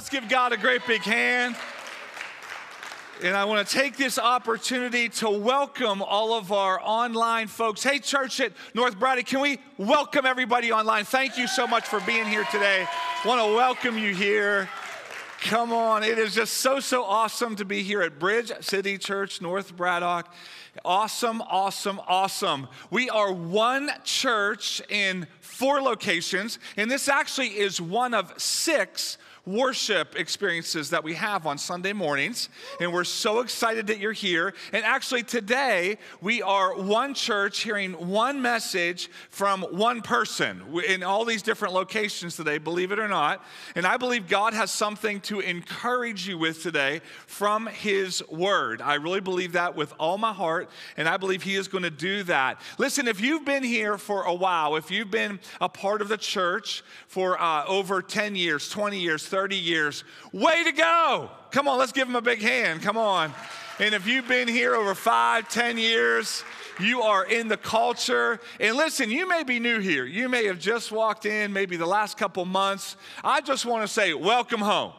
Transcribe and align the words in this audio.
Let's 0.00 0.08
give 0.08 0.30
God 0.30 0.54
a 0.54 0.56
great 0.56 0.86
big 0.86 1.02
hand. 1.02 1.54
And 3.22 3.36
I 3.36 3.44
want 3.44 3.68
to 3.68 3.74
take 3.74 3.98
this 3.98 4.18
opportunity 4.18 5.10
to 5.10 5.28
welcome 5.28 6.00
all 6.00 6.32
of 6.32 6.52
our 6.52 6.80
online 6.82 7.48
folks. 7.48 7.82
Hey, 7.82 7.98
church 7.98 8.40
at 8.40 8.52
North 8.72 8.98
Braddock, 8.98 9.26
can 9.26 9.40
we 9.40 9.58
welcome 9.76 10.24
everybody 10.24 10.72
online? 10.72 11.04
Thank 11.04 11.36
you 11.36 11.46
so 11.46 11.66
much 11.66 11.84
for 11.84 12.00
being 12.00 12.24
here 12.24 12.44
today. 12.44 12.88
Want 13.26 13.42
to 13.46 13.54
welcome 13.54 13.98
you 13.98 14.14
here. 14.14 14.70
Come 15.42 15.70
on, 15.70 16.02
it 16.02 16.18
is 16.18 16.34
just 16.34 16.54
so, 16.54 16.80
so 16.80 17.04
awesome 17.04 17.54
to 17.56 17.66
be 17.66 17.82
here 17.82 18.00
at 18.00 18.18
Bridge 18.18 18.52
City 18.60 18.96
Church, 18.96 19.42
North 19.42 19.76
Braddock. 19.76 20.32
Awesome, 20.82 21.42
awesome, 21.42 22.00
awesome. 22.08 22.68
We 22.90 23.10
are 23.10 23.32
one 23.32 23.90
church 24.04 24.80
in 24.88 25.26
four 25.42 25.82
locations, 25.82 26.58
and 26.78 26.90
this 26.90 27.06
actually 27.06 27.48
is 27.48 27.82
one 27.82 28.14
of 28.14 28.32
six 28.38 29.18
worship 29.52 30.16
experiences 30.16 30.90
that 30.90 31.02
we 31.02 31.14
have 31.14 31.46
on 31.46 31.58
Sunday 31.58 31.92
mornings. 31.92 32.48
And 32.80 32.92
we're 32.92 33.04
so 33.04 33.40
excited 33.40 33.88
that 33.88 33.98
you're 33.98 34.12
here. 34.12 34.54
And 34.72 34.84
actually, 34.84 35.22
today, 35.22 35.98
we 36.20 36.42
are 36.42 36.74
one 36.74 37.14
church 37.14 37.60
hearing 37.60 37.92
one 37.92 38.40
message 38.40 39.10
from 39.30 39.62
one 39.62 40.02
person 40.02 40.62
in 40.86 41.02
all 41.02 41.24
these 41.24 41.42
different 41.42 41.74
locations 41.74 42.36
today, 42.36 42.58
believe 42.58 42.92
it 42.92 42.98
or 42.98 43.08
not. 43.08 43.44
And 43.74 43.86
I 43.86 43.96
believe 43.96 44.28
God 44.28 44.54
has 44.54 44.70
something 44.70 45.20
to 45.22 45.40
encourage 45.40 46.28
you 46.28 46.38
with 46.38 46.62
today 46.62 47.00
from 47.26 47.66
His 47.66 48.22
Word. 48.28 48.80
I 48.80 48.94
really 48.94 49.20
believe 49.20 49.52
that 49.52 49.74
with 49.74 49.92
all 49.98 50.18
my 50.18 50.32
heart. 50.32 50.70
And 50.96 51.08
I 51.08 51.16
believe 51.16 51.42
He 51.42 51.56
is 51.56 51.68
going 51.68 51.84
to 51.84 51.90
do 51.90 52.22
that. 52.24 52.60
Listen, 52.78 53.08
if 53.08 53.20
you've 53.20 53.44
been 53.44 53.64
here 53.64 53.98
for 53.98 54.24
a 54.24 54.34
while, 54.34 54.76
if 54.76 54.90
you've 54.90 55.10
been 55.10 55.40
a 55.60 55.68
part 55.68 56.02
of 56.02 56.08
the 56.08 56.16
church 56.16 56.82
for 57.08 57.40
uh, 57.40 57.64
over 57.66 58.02
10 58.02 58.36
years, 58.36 58.68
20 58.68 58.98
years, 58.98 59.26
30 59.26 59.39
years. 59.48 60.04
Way 60.32 60.64
to 60.64 60.72
go! 60.72 61.30
Come 61.50 61.68
on, 61.68 61.78
let's 61.78 61.92
give 61.92 62.06
them 62.06 62.16
a 62.16 62.22
big 62.22 62.40
hand. 62.40 62.82
Come 62.82 62.96
on. 62.96 63.32
And 63.78 63.94
if 63.94 64.06
you've 64.06 64.28
been 64.28 64.46
here 64.46 64.74
over 64.74 64.94
five, 64.94 65.48
ten 65.48 65.78
years, 65.78 66.44
you 66.78 67.02
are 67.02 67.24
in 67.24 67.48
the 67.48 67.56
culture. 67.56 68.40
And 68.58 68.76
listen, 68.76 69.10
you 69.10 69.28
may 69.28 69.42
be 69.42 69.58
new 69.58 69.78
here. 69.80 70.04
You 70.04 70.28
may 70.28 70.44
have 70.46 70.58
just 70.58 70.92
walked 70.92 71.26
in, 71.26 71.52
maybe 71.52 71.76
the 71.76 71.86
last 71.86 72.18
couple 72.18 72.44
months. 72.44 72.96
I 73.24 73.40
just 73.40 73.64
want 73.64 73.82
to 73.82 73.88
say, 73.88 74.12
welcome 74.14 74.60
home. 74.60 74.92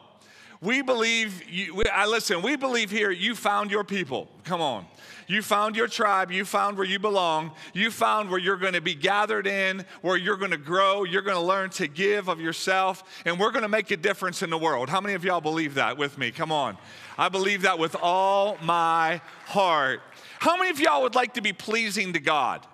We 0.62 0.80
believe, 0.80 1.42
you, 1.50 1.74
we, 1.74 1.84
I 1.92 2.06
listen, 2.06 2.40
we 2.40 2.54
believe 2.54 2.88
here 2.88 3.10
you 3.10 3.34
found 3.34 3.72
your 3.72 3.82
people. 3.82 4.28
Come 4.44 4.60
on. 4.60 4.86
You 5.26 5.42
found 5.42 5.74
your 5.74 5.88
tribe. 5.88 6.30
You 6.30 6.44
found 6.44 6.76
where 6.76 6.86
you 6.86 7.00
belong. 7.00 7.50
You 7.74 7.90
found 7.90 8.30
where 8.30 8.38
you're 8.38 8.56
going 8.56 8.74
to 8.74 8.80
be 8.80 8.94
gathered 8.94 9.48
in, 9.48 9.84
where 10.02 10.16
you're 10.16 10.36
going 10.36 10.52
to 10.52 10.56
grow. 10.56 11.02
You're 11.02 11.22
going 11.22 11.36
to 11.36 11.42
learn 11.42 11.70
to 11.70 11.88
give 11.88 12.28
of 12.28 12.40
yourself, 12.40 13.02
and 13.24 13.40
we're 13.40 13.50
going 13.50 13.62
to 13.62 13.68
make 13.68 13.90
a 13.90 13.96
difference 13.96 14.40
in 14.40 14.50
the 14.50 14.58
world. 14.58 14.88
How 14.88 15.00
many 15.00 15.14
of 15.14 15.24
y'all 15.24 15.40
believe 15.40 15.74
that 15.74 15.98
with 15.98 16.16
me? 16.16 16.30
Come 16.30 16.52
on. 16.52 16.78
I 17.18 17.28
believe 17.28 17.62
that 17.62 17.80
with 17.80 17.96
all 18.00 18.56
my 18.62 19.20
heart. 19.46 20.00
How 20.38 20.56
many 20.56 20.70
of 20.70 20.78
y'all 20.78 21.02
would 21.02 21.16
like 21.16 21.34
to 21.34 21.40
be 21.40 21.52
pleasing 21.52 22.12
to 22.12 22.20
God? 22.20 22.64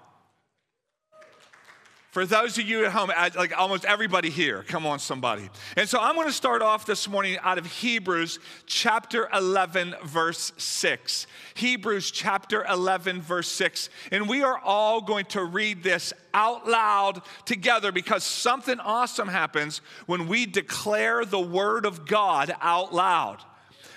For 2.18 2.26
those 2.26 2.58
of 2.58 2.64
you 2.66 2.84
at 2.84 2.90
home, 2.90 3.12
like 3.36 3.56
almost 3.56 3.84
everybody 3.84 4.28
here, 4.28 4.64
come 4.64 4.84
on, 4.86 4.98
somebody. 4.98 5.48
And 5.76 5.88
so 5.88 6.00
I'm 6.00 6.16
going 6.16 6.26
to 6.26 6.32
start 6.32 6.62
off 6.62 6.84
this 6.84 7.08
morning 7.08 7.38
out 7.44 7.58
of 7.58 7.66
Hebrews 7.66 8.40
chapter 8.66 9.28
11, 9.32 9.94
verse 10.02 10.50
6. 10.56 11.28
Hebrews 11.54 12.10
chapter 12.10 12.64
11, 12.64 13.22
verse 13.22 13.46
6. 13.52 13.88
And 14.10 14.28
we 14.28 14.42
are 14.42 14.58
all 14.58 15.00
going 15.00 15.26
to 15.26 15.44
read 15.44 15.84
this 15.84 16.12
out 16.34 16.66
loud 16.66 17.22
together 17.44 17.92
because 17.92 18.24
something 18.24 18.80
awesome 18.80 19.28
happens 19.28 19.80
when 20.06 20.26
we 20.26 20.44
declare 20.44 21.24
the 21.24 21.38
word 21.38 21.86
of 21.86 22.04
God 22.04 22.52
out 22.60 22.92
loud. 22.92 23.44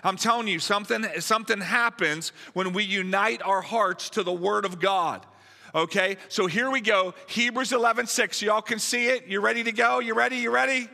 I'm 0.03 0.17
telling 0.17 0.47
you, 0.47 0.59
something, 0.59 1.07
something 1.21 1.59
happens 1.59 2.33
when 2.53 2.71
we 2.71 2.83
unite 2.83 3.41
our 3.41 3.63
hearts 3.63 4.11
to 4.11 4.21
the 4.21 4.31
word 4.31 4.63
of 4.63 4.79
God. 4.79 5.25
Okay, 5.73 6.17
so 6.27 6.47
here 6.47 6.69
we 6.69 6.81
go. 6.81 7.13
Hebrews 7.27 7.71
11 7.71 8.07
6. 8.07 8.41
Y'all 8.41 8.61
can 8.61 8.79
see 8.79 9.07
it. 9.07 9.27
You 9.27 9.39
ready 9.39 9.63
to 9.63 9.71
go? 9.71 9.99
You 9.99 10.13
ready? 10.13 10.37
You 10.37 10.51
ready? 10.51 10.89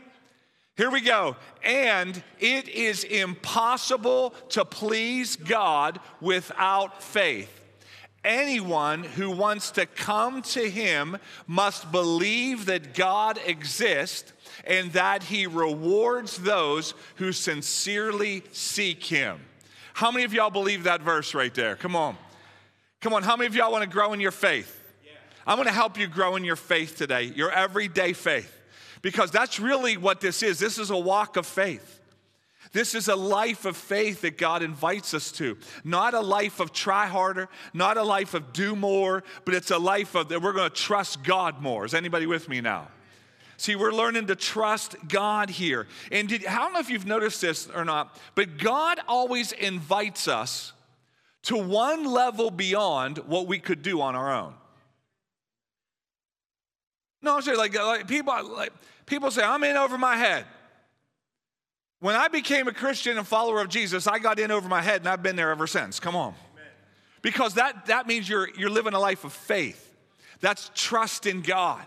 Here 0.76 0.92
we 0.92 1.02
go. 1.02 1.36
And 1.64 2.22
it 2.40 2.70
is 2.70 3.04
impossible 3.04 4.36
to 4.50 4.64
please 4.64 5.36
God 5.36 6.00
without 6.22 7.02
faith. 7.02 7.52
Anyone 8.24 9.04
who 9.04 9.32
wants 9.32 9.72
to 9.72 9.88
come 9.88 10.44
to 10.44 10.70
Him 10.70 11.18
must 11.48 11.92
believe 11.92 12.66
that 12.66 12.94
God 12.94 13.40
exists 13.46 14.34
and 14.66 14.92
that 14.94 15.24
He 15.24 15.48
rewards 15.48 16.38
those 16.38 16.94
who 17.16 17.32
sincerely 17.32 18.44
seek 18.52 19.04
Him. 19.04 19.40
How 19.94 20.12
many 20.12 20.26
of 20.26 20.34
y'all 20.34 20.52
believe 20.52 20.84
that 20.84 21.02
verse 21.02 21.34
right 21.34 21.54
there? 21.54 21.76
Come 21.76 21.96
on. 21.96 22.18
Come 23.02 23.14
on, 23.14 23.24
how 23.24 23.36
many 23.36 23.48
of 23.48 23.56
y'all 23.56 23.72
want 23.72 23.84
to 23.84 23.90
grow 23.90 24.14
in 24.14 24.20
your 24.20 24.32
faith? 24.32 24.74
I'm 25.46 25.56
going 25.56 25.68
to 25.68 25.74
help 25.74 25.98
you 25.98 26.08
grow 26.08 26.36
in 26.36 26.44
your 26.44 26.58
faith 26.58 26.98
today, 26.98 27.24
your 27.24 27.50
everyday 27.50 28.12
faith, 28.12 28.54
because 29.02 29.32
that's 29.32 29.62
really 29.62 29.96
what 29.96 30.20
this 30.20 30.44
is. 30.44 30.60
This 30.60 30.78
is 30.78 30.90
a 30.90 30.98
walk 30.98 31.38
of 31.38 31.46
faith. 31.46 32.02
This 32.74 32.94
is 32.94 33.08
a 33.08 33.16
life 33.16 33.64
of 33.64 33.78
faith 33.78 34.22
that 34.22 34.38
God 34.38 34.62
invites 34.62 35.14
us 35.14 35.32
to. 35.34 35.58
Not 35.86 36.14
a 36.14 36.20
life 36.20 36.60
of 36.60 36.74
try 36.74 37.08
harder, 37.08 37.48
not 37.74 37.96
a 37.96 38.04
life 38.04 38.34
of 38.34 38.52
do 38.52 38.76
more, 38.76 39.24
but 39.46 39.54
it's 39.54 39.72
a 39.72 39.78
life 39.78 40.16
of 40.16 40.28
that 40.30 40.42
we're 40.42 40.52
going 40.52 40.70
to 40.70 40.76
trust 40.76 41.24
God 41.24 41.62
more. 41.62 41.86
Is 41.86 41.94
anybody 41.94 42.26
with 42.26 42.50
me 42.50 42.60
now? 42.60 42.90
See, 43.56 43.78
we're 43.78 43.94
learning 43.94 44.28
to 44.28 44.36
trust 44.36 44.96
God 45.08 45.50
here. 45.50 45.88
And 46.12 46.28
did, 46.28 46.46
I 46.46 46.58
don't 46.58 46.74
know 46.74 46.80
if 46.80 46.90
you've 46.90 47.08
noticed 47.08 47.42
this 47.42 47.70
or 47.74 47.86
not, 47.86 48.20
but 48.36 48.58
God 48.58 49.00
always 49.08 49.54
invites 49.54 50.28
us 50.28 50.74
to 51.48 51.56
one 51.58 52.04
level 52.04 52.52
beyond 52.52 53.20
what 53.20 53.48
we 53.48 53.58
could 53.58 53.82
do 53.82 54.02
on 54.02 54.16
our 54.16 54.34
own. 54.34 54.54
No, 57.22 57.38
I'm 57.38 57.42
saying 57.42 57.58
like, 57.58 57.74
like 57.74 58.06
people 58.06 58.34
like 58.54 58.74
people 59.06 59.32
say 59.32 59.44
I'm 59.44 59.64
in 59.64 59.78
over 59.78 59.98
my 59.98 60.18
head. 60.18 60.46
When 62.00 62.16
I 62.16 62.28
became 62.28 62.68
a 62.68 62.74
Christian 62.74 63.18
and 63.18 63.26
follower 63.26 63.62
of 63.62 63.70
Jesus, 63.70 64.08
I 64.08 64.20
got 64.20 64.40
in 64.40 64.52
over 64.52 64.68
my 64.68 64.82
head 64.82 65.02
and 65.02 65.10
I've 65.10 65.24
been 65.24 65.38
there 65.38 65.50
ever 65.50 65.68
since. 65.68 66.00
Come 66.02 66.16
on. 66.16 66.36
Because 67.22 67.56
that, 67.56 67.88
that 67.88 68.08
means 68.08 68.30
you're, 68.30 68.48
you're 68.56 68.70
living 68.70 68.94
a 68.94 69.00
life 69.00 69.24
of 69.24 69.34
faith. 69.34 69.96
That's 70.42 70.70
trust 70.76 71.26
in 71.26 71.42
God. 71.42 71.86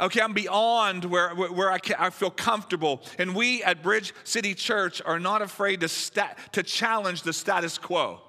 Okay, 0.00 0.20
I'm 0.20 0.32
beyond 0.32 1.04
where, 1.04 1.30
where 1.34 1.70
I, 1.70 1.78
can, 1.78 1.96
I 1.98 2.10
feel 2.10 2.30
comfortable. 2.30 3.02
And 3.18 3.36
we 3.36 3.62
at 3.62 3.82
Bridge 3.82 4.12
City 4.24 4.54
Church 4.54 5.00
are 5.04 5.20
not 5.20 5.42
afraid 5.42 5.80
to, 5.80 5.88
sta- 5.88 6.34
to 6.52 6.64
challenge 6.64 7.22
the 7.22 7.32
status 7.32 7.78
quo. 7.78 8.20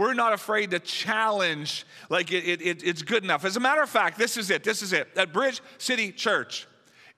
We're 0.00 0.14
not 0.14 0.32
afraid 0.32 0.70
to 0.70 0.78
challenge 0.78 1.84
like 2.08 2.32
it, 2.32 2.42
it, 2.48 2.62
it, 2.62 2.82
it's 2.82 3.02
good 3.02 3.22
enough. 3.22 3.44
As 3.44 3.58
a 3.58 3.60
matter 3.60 3.82
of 3.82 3.90
fact, 3.90 4.16
this 4.16 4.38
is 4.38 4.48
it. 4.48 4.64
This 4.64 4.80
is 4.80 4.94
it. 4.94 5.10
At 5.14 5.30
Bridge 5.30 5.60
City 5.76 6.10
Church, 6.10 6.66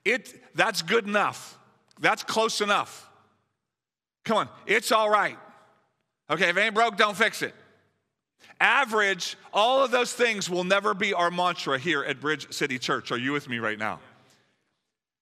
it 0.03 0.53
that's 0.53 0.81
good 0.81 1.07
enough. 1.07 1.57
That's 2.01 2.23
close 2.23 2.59
enough. 2.59 3.09
Come 4.25 4.35
on, 4.35 4.49
it's 4.65 4.91
all 4.91 5.09
right. 5.09 5.37
Okay, 6.29 6.49
if 6.49 6.57
it 6.57 6.59
ain't 6.59 6.75
broke, 6.75 6.97
don't 6.97 7.15
fix 7.15 7.41
it. 7.41 7.55
Average, 8.59 9.37
all 9.53 9.81
of 9.81 9.91
those 9.91 10.11
things 10.11 10.49
will 10.49 10.65
never 10.65 10.93
be 10.93 11.13
our 11.13 11.31
mantra 11.31 11.79
here 11.79 12.03
at 12.03 12.19
Bridge 12.19 12.51
City 12.51 12.77
Church. 12.77 13.13
Are 13.13 13.17
you 13.17 13.31
with 13.31 13.47
me 13.47 13.59
right 13.59 13.79
now? 13.79 14.01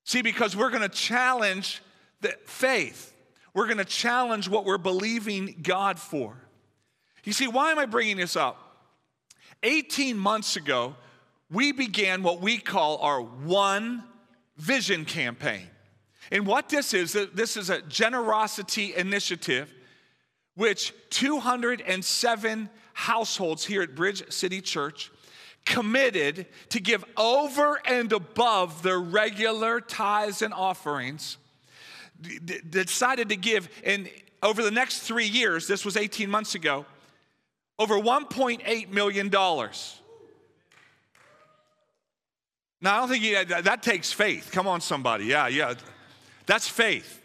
See, 0.04 0.24
because 0.24 0.56
we're 0.56 0.72
to 0.82 0.90
challenge 0.90 1.84
the 2.22 2.34
faith. 2.48 3.14
We're 3.54 3.68
to 3.78 3.86
challenge 3.86 4.50
what 4.50 4.66
we're 4.66 4.80
believing 4.80 5.60
God 5.62 6.00
for. 6.00 6.36
You 7.24 7.34
see, 7.34 7.48
why 7.48 7.72
am 7.72 7.80
I 7.80 7.86
bringing 7.86 8.18
this 8.18 8.36
up? 8.36 8.58
18 9.64 10.18
months 10.18 10.56
ago, 10.56 10.96
we 11.52 11.72
began 11.72 12.24
what 12.24 12.42
we 12.42 12.58
call 12.58 12.98
our 13.00 13.22
One 13.22 14.04
Vision 14.58 15.06
campaign. 15.06 15.68
And 16.32 16.48
what 16.48 16.70
this 16.70 16.94
is, 16.94 17.14
this 17.34 17.58
is 17.58 17.70
a 17.70 17.82
generosity 17.82 18.96
initiative 18.96 19.74
which 20.56 20.94
207 21.10 22.70
households 22.94 23.66
here 23.66 23.82
at 23.82 23.96
Bridge 23.96 24.32
City 24.32 24.62
Church 24.62 25.12
committed 25.66 26.48
to 26.70 26.80
give 26.80 27.04
over 27.18 27.80
and 27.86 28.12
above 28.12 28.84
their 28.84 29.00
regular 29.00 29.80
tithes 29.80 30.42
and 30.42 30.54
offerings, 30.54 31.38
decided 32.70 33.30
to 33.30 33.36
give, 33.36 33.70
and 33.84 34.10
over 34.44 34.64
the 34.64 34.72
next 34.72 35.00
three 35.00 35.28
years, 35.28 35.68
this 35.68 35.86
was 35.86 35.98
18 35.98 36.30
months 36.30 36.56
ago, 36.56 36.86
over 37.82 37.96
$1.8 37.96 38.90
million. 38.90 39.30
Now, 39.32 39.72
I 42.84 43.00
don't 43.00 43.10
think 43.10 43.24
you, 43.24 43.44
that, 43.44 43.64
that 43.64 43.82
takes 43.82 44.14
faith. 44.14 44.52
Come 44.52 44.68
on, 44.68 44.82
somebody. 44.82 45.26
Yeah, 45.26 45.48
yeah. 45.48 45.74
That's 46.46 46.68
faith. 46.68 47.20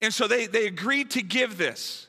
And 0.00 0.14
so 0.14 0.28
they, 0.28 0.46
they 0.46 0.68
agreed 0.68 1.10
to 1.12 1.22
give 1.22 1.58
this. 1.58 2.06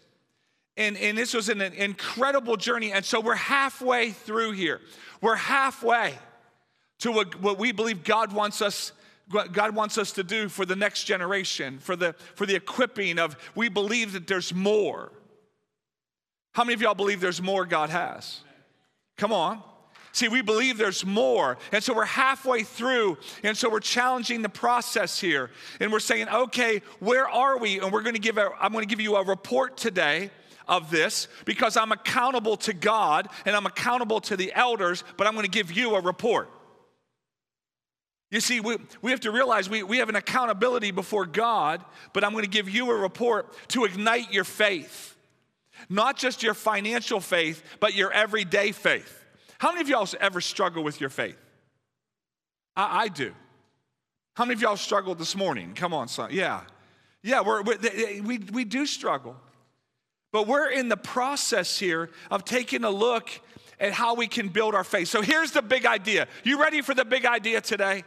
And, 0.76 0.98
and 0.98 1.18
this 1.18 1.34
was 1.34 1.50
an 1.50 1.62
incredible 1.62 2.58
journey. 2.58 2.92
And 2.92 3.04
so 3.04 3.20
we're 3.22 3.34
halfway 3.34 4.12
through 4.12 4.52
here. 4.52 4.80
We're 5.20 5.36
halfway 5.36 6.14
to 7.00 7.12
what, 7.12 7.42
what 7.42 7.58
we 7.58 7.72
believe 7.72 8.04
God 8.04 8.32
wants 8.32 8.62
us 8.62 8.92
God 9.30 9.76
wants 9.76 9.98
us 9.98 10.14
to 10.14 10.24
do 10.24 10.48
for 10.48 10.66
the 10.66 10.78
next 10.78 11.04
generation, 11.04 11.80
for 11.80 11.98
the, 11.98 12.14
for 12.36 12.46
the 12.46 12.56
equipping 12.56 13.20
of, 13.20 13.36
we 13.56 13.68
believe 13.68 14.14
that 14.14 14.26
there's 14.26 14.54
more. 14.54 15.12
How 16.58 16.64
many 16.64 16.74
of 16.74 16.82
y'all 16.82 16.96
believe 16.96 17.22
there's 17.22 17.40
more 17.40 17.68
God 17.68 17.92
has? 17.92 18.40
Come 19.16 19.32
on. 19.32 19.62
See, 20.12 20.28
we 20.28 20.42
believe 20.42 20.80
there's 20.80 21.06
more. 21.06 21.60
And 21.72 21.84
so 21.84 21.94
we're 21.94 22.06
halfway 22.06 22.64
through. 22.64 23.20
And 23.44 23.56
so 23.56 23.70
we're 23.70 23.80
challenging 23.80 24.42
the 24.42 24.50
process 24.50 25.22
here. 25.22 25.52
And 25.80 25.92
we're 25.92 26.00
saying, 26.00 26.30
okay, 26.30 26.82
where 26.98 27.30
are 27.30 27.60
we? 27.60 27.80
And 27.80 27.92
we're 27.92 28.02
going 28.02 28.16
to 28.16 28.20
give 28.20 28.40
a, 28.40 28.50
I'm 28.60 28.72
going 28.72 28.82
to 28.82 28.90
give 28.90 29.00
you 29.00 29.18
a 29.18 29.24
report 29.24 29.78
today 29.78 30.32
of 30.68 30.90
this 30.90 31.28
because 31.46 31.78
I'm 31.78 31.92
accountable 31.92 32.58
to 32.58 32.74
God 32.74 33.30
and 33.46 33.56
I'm 33.56 33.68
accountable 33.68 34.20
to 34.22 34.36
the 34.36 34.52
elders, 34.56 35.04
but 35.16 35.28
I'm 35.28 35.34
going 35.34 35.46
to 35.46 35.52
give 35.52 35.72
you 35.72 35.94
a 35.94 36.02
report. 36.02 36.50
You 38.32 38.40
see, 38.40 38.62
we, 38.62 38.78
we 39.04 39.12
have 39.12 39.20
to 39.20 39.32
realize 39.32 39.70
we, 39.70 39.84
we 39.84 40.00
have 40.00 40.10
an 40.10 40.16
accountability 40.16 40.90
before 40.90 41.28
God, 41.28 41.86
but 42.14 42.24
I'm 42.24 42.32
going 42.32 42.46
to 42.46 42.50
give 42.50 42.68
you 42.68 42.90
a 42.90 42.98
report 42.98 43.54
to 43.68 43.86
ignite 43.86 44.34
your 44.34 44.44
faith. 44.44 45.14
Not 45.90 46.18
just 46.18 46.44
your 46.44 46.54
financial 46.54 47.20
faith, 47.20 47.64
but 47.80 47.94
your 47.96 48.12
everyday 48.12 48.72
faith. 48.72 49.26
How 49.60 49.72
many 49.72 49.82
of 49.82 49.90
y'all 49.90 50.08
ever 50.20 50.42
struggle 50.42 50.84
with 50.84 51.02
your 51.02 51.10
faith? 51.10 51.38
I, 52.76 53.04
I 53.04 53.08
do. 53.08 53.34
How 54.36 54.46
many 54.46 54.54
of 54.54 54.62
y'all 54.62 54.78
struggled 54.78 55.18
this 55.18 55.36
morning? 55.36 55.74
Come 55.74 55.94
on, 55.94 56.08
son. 56.08 56.30
Yeah. 56.32 56.62
Yeah, 57.24 57.42
we're, 57.42 57.64
we're, 57.64 57.78
we, 58.22 58.38
we 58.38 58.66
do 58.66 58.86
struggle. 58.86 59.36
But 60.32 60.48
we're 60.48 60.70
in 60.70 60.90
the 60.90 60.98
process 60.98 61.80
here 61.80 62.10
of 62.30 62.46
taking 62.46 62.84
a 62.84 62.90
look 62.90 63.30
at 63.80 63.94
how 63.94 64.16
we 64.16 64.28
can 64.28 64.50
build 64.50 64.76
our 64.76 64.84
faith. 64.84 65.08
So 65.08 65.22
here's 65.22 65.52
the 65.52 65.62
big 65.62 65.86
idea. 65.86 66.28
You 66.44 66.62
ready 66.62 66.82
for 66.82 66.94
the 66.94 67.06
big 67.06 67.26
idea 67.26 67.62
today? 67.62 68.04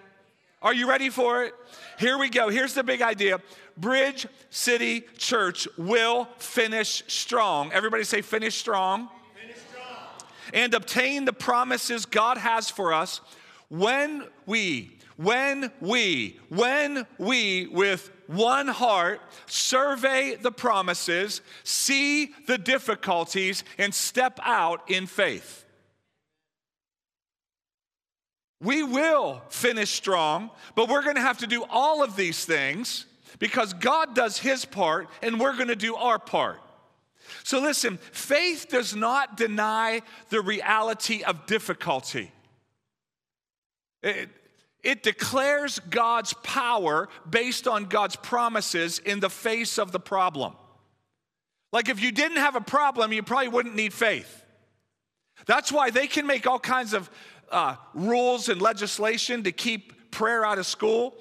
Are 0.62 0.74
you 0.74 0.88
ready 0.88 1.08
for 1.08 1.44
it? 1.44 1.54
Here 1.98 2.18
we 2.18 2.28
go. 2.28 2.50
Here's 2.50 2.74
the 2.74 2.84
big 2.84 3.00
idea 3.00 3.40
Bridge 3.76 4.26
City 4.50 5.04
Church 5.16 5.66
will 5.78 6.26
finish 6.36 7.02
strong. 7.06 7.72
Everybody 7.72 8.04
say, 8.04 8.20
finish 8.20 8.56
strong. 8.56 9.08
Finish 9.40 9.56
strong. 9.70 9.96
And 10.52 10.74
obtain 10.74 11.24
the 11.24 11.32
promises 11.32 12.04
God 12.04 12.36
has 12.36 12.68
for 12.68 12.92
us 12.92 13.22
when 13.68 14.24
we, 14.44 14.98
when 15.16 15.70
we, 15.80 16.38
when 16.50 17.06
we, 17.18 17.66
with 17.68 18.10
one 18.26 18.68
heart, 18.68 19.20
survey 19.46 20.36
the 20.36 20.52
promises, 20.52 21.40
see 21.64 22.34
the 22.46 22.58
difficulties, 22.58 23.64
and 23.78 23.94
step 23.94 24.38
out 24.42 24.90
in 24.90 25.06
faith. 25.06 25.64
We 28.60 28.82
will 28.82 29.42
finish 29.48 29.90
strong, 29.90 30.50
but 30.74 30.88
we're 30.88 31.02
gonna 31.02 31.20
have 31.20 31.38
to 31.38 31.46
do 31.46 31.64
all 31.70 32.02
of 32.02 32.16
these 32.16 32.44
things 32.44 33.06
because 33.38 33.72
God 33.72 34.14
does 34.14 34.38
his 34.38 34.64
part 34.64 35.08
and 35.22 35.40
we're 35.40 35.56
gonna 35.56 35.76
do 35.76 35.96
our 35.96 36.18
part. 36.18 36.60
So 37.42 37.60
listen, 37.60 37.96
faith 38.12 38.66
does 38.68 38.94
not 38.94 39.36
deny 39.36 40.02
the 40.28 40.40
reality 40.40 41.22
of 41.22 41.46
difficulty. 41.46 42.32
It, 44.02 44.28
it 44.82 45.02
declares 45.02 45.78
God's 45.78 46.32
power 46.42 47.08
based 47.28 47.68
on 47.68 47.84
God's 47.84 48.16
promises 48.16 48.98
in 48.98 49.20
the 49.20 49.30
face 49.30 49.78
of 49.78 49.92
the 49.92 50.00
problem. 50.00 50.54
Like 51.72 51.88
if 51.88 52.00
you 52.02 52.12
didn't 52.12 52.38
have 52.38 52.56
a 52.56 52.60
problem, 52.60 53.12
you 53.12 53.22
probably 53.22 53.48
wouldn't 53.48 53.74
need 53.74 53.92
faith. 53.92 54.44
That's 55.46 55.72
why 55.72 55.90
they 55.90 56.06
can 56.06 56.26
make 56.26 56.46
all 56.46 56.58
kinds 56.58 56.92
of 56.92 57.10
uh, 57.50 57.76
rules 57.94 58.48
and 58.48 58.60
legislation 58.60 59.42
to 59.44 59.52
keep 59.52 60.10
prayer 60.10 60.44
out 60.44 60.58
of 60.58 60.66
school, 60.66 61.14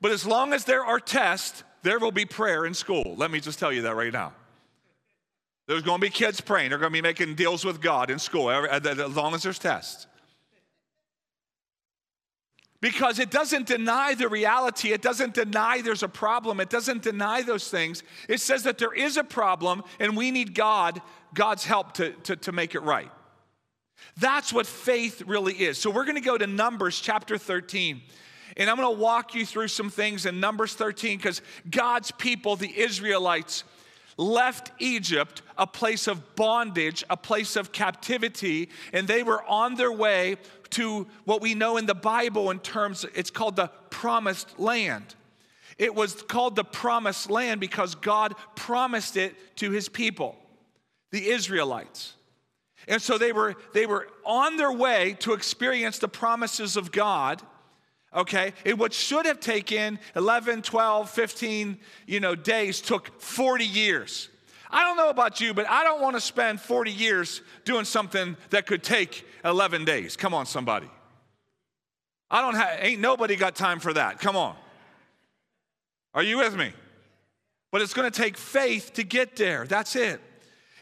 but 0.00 0.12
as 0.12 0.26
long 0.26 0.52
as 0.52 0.64
there 0.64 0.84
are 0.84 1.00
tests, 1.00 1.64
there 1.82 1.98
will 1.98 2.12
be 2.12 2.24
prayer 2.24 2.66
in 2.66 2.74
school. 2.74 3.14
Let 3.16 3.30
me 3.30 3.40
just 3.40 3.58
tell 3.58 3.72
you 3.72 3.82
that 3.82 3.94
right 3.94 4.12
now. 4.12 4.32
There's 5.66 5.82
going 5.82 6.00
to 6.00 6.06
be 6.06 6.10
kids 6.10 6.40
praying. 6.40 6.70
They're 6.70 6.78
going 6.78 6.92
to 6.92 6.96
be 6.96 7.02
making 7.02 7.34
deals 7.34 7.64
with 7.64 7.80
God 7.80 8.10
in 8.10 8.18
school 8.18 8.50
as 8.50 9.16
long 9.16 9.34
as 9.34 9.42
there's 9.42 9.58
tests. 9.58 10.06
Because 12.80 13.18
it 13.18 13.30
doesn't 13.30 13.66
deny 13.66 14.14
the 14.14 14.28
reality, 14.28 14.92
it 14.92 15.02
doesn't 15.02 15.34
deny 15.34 15.80
there's 15.80 16.02
a 16.02 16.08
problem, 16.08 16.60
it 16.60 16.68
doesn't 16.68 17.02
deny 17.02 17.42
those 17.42 17.68
things. 17.68 18.02
It 18.28 18.40
says 18.40 18.62
that 18.64 18.78
there 18.78 18.92
is 18.92 19.16
a 19.16 19.24
problem 19.24 19.82
and 19.98 20.16
we 20.16 20.30
need 20.30 20.54
God, 20.54 21.00
God's 21.34 21.64
help 21.64 21.94
to, 21.94 22.12
to, 22.12 22.36
to 22.36 22.52
make 22.52 22.74
it 22.74 22.80
right. 22.80 23.10
That's 24.18 24.52
what 24.52 24.66
faith 24.66 25.22
really 25.26 25.54
is. 25.54 25.78
So 25.78 25.90
we're 25.90 26.04
going 26.04 26.16
to 26.16 26.20
go 26.20 26.38
to 26.38 26.46
Numbers 26.46 27.00
chapter 27.00 27.38
13. 27.38 28.00
And 28.56 28.70
I'm 28.70 28.76
going 28.76 28.96
to 28.96 29.00
walk 29.00 29.34
you 29.34 29.44
through 29.44 29.68
some 29.68 29.90
things 29.90 30.24
in 30.24 30.40
Numbers 30.40 30.74
13 30.74 31.18
because 31.18 31.42
God's 31.68 32.10
people, 32.12 32.56
the 32.56 32.78
Israelites, 32.78 33.64
left 34.16 34.72
Egypt, 34.78 35.42
a 35.58 35.66
place 35.66 36.06
of 36.06 36.36
bondage, 36.36 37.04
a 37.10 37.16
place 37.16 37.56
of 37.56 37.72
captivity, 37.72 38.70
and 38.92 39.06
they 39.06 39.22
were 39.22 39.44
on 39.44 39.74
their 39.74 39.92
way 39.92 40.36
to 40.70 41.06
what 41.24 41.42
we 41.42 41.54
know 41.54 41.76
in 41.76 41.86
the 41.86 41.94
Bible 41.94 42.50
in 42.50 42.58
terms, 42.60 43.04
it's 43.14 43.30
called 43.30 43.56
the 43.56 43.70
promised 43.90 44.58
land. 44.58 45.14
It 45.78 45.94
was 45.94 46.22
called 46.22 46.56
the 46.56 46.64
promised 46.64 47.30
land 47.30 47.60
because 47.60 47.94
God 47.94 48.34
promised 48.54 49.16
it 49.16 49.56
to 49.56 49.70
his 49.70 49.88
people, 49.88 50.36
the 51.12 51.28
Israelites. 51.28 52.15
And 52.88 53.02
so 53.02 53.18
they 53.18 53.32
were, 53.32 53.56
they 53.72 53.86
were 53.86 54.08
on 54.24 54.56
their 54.56 54.72
way 54.72 55.16
to 55.20 55.32
experience 55.32 55.98
the 55.98 56.08
promises 56.08 56.76
of 56.76 56.92
God, 56.92 57.42
okay? 58.14 58.52
And 58.64 58.78
what 58.78 58.92
should 58.92 59.26
have 59.26 59.40
taken 59.40 59.98
11, 60.14 60.62
12, 60.62 61.10
15, 61.10 61.78
you 62.06 62.20
know, 62.20 62.34
days 62.34 62.80
took 62.80 63.20
40 63.20 63.64
years. 63.64 64.28
I 64.70 64.82
don't 64.82 64.96
know 64.96 65.10
about 65.10 65.40
you, 65.40 65.54
but 65.54 65.68
I 65.68 65.84
don't 65.84 66.00
want 66.00 66.16
to 66.16 66.20
spend 66.20 66.60
40 66.60 66.92
years 66.92 67.42
doing 67.64 67.84
something 67.84 68.36
that 68.50 68.66
could 68.66 68.82
take 68.82 69.26
11 69.44 69.84
days. 69.84 70.16
Come 70.16 70.34
on, 70.34 70.46
somebody. 70.46 70.90
I 72.30 72.40
don't 72.40 72.54
have, 72.54 72.78
ain't 72.80 73.00
nobody 73.00 73.36
got 73.36 73.54
time 73.54 73.80
for 73.80 73.92
that. 73.92 74.18
Come 74.18 74.36
on. 74.36 74.56
Are 76.14 76.22
you 76.22 76.38
with 76.38 76.56
me? 76.56 76.72
But 77.70 77.82
it's 77.82 77.94
going 77.94 78.10
to 78.10 78.16
take 78.22 78.36
faith 78.36 78.94
to 78.94 79.04
get 79.04 79.36
there. 79.36 79.66
That's 79.66 79.96
it. 79.96 80.20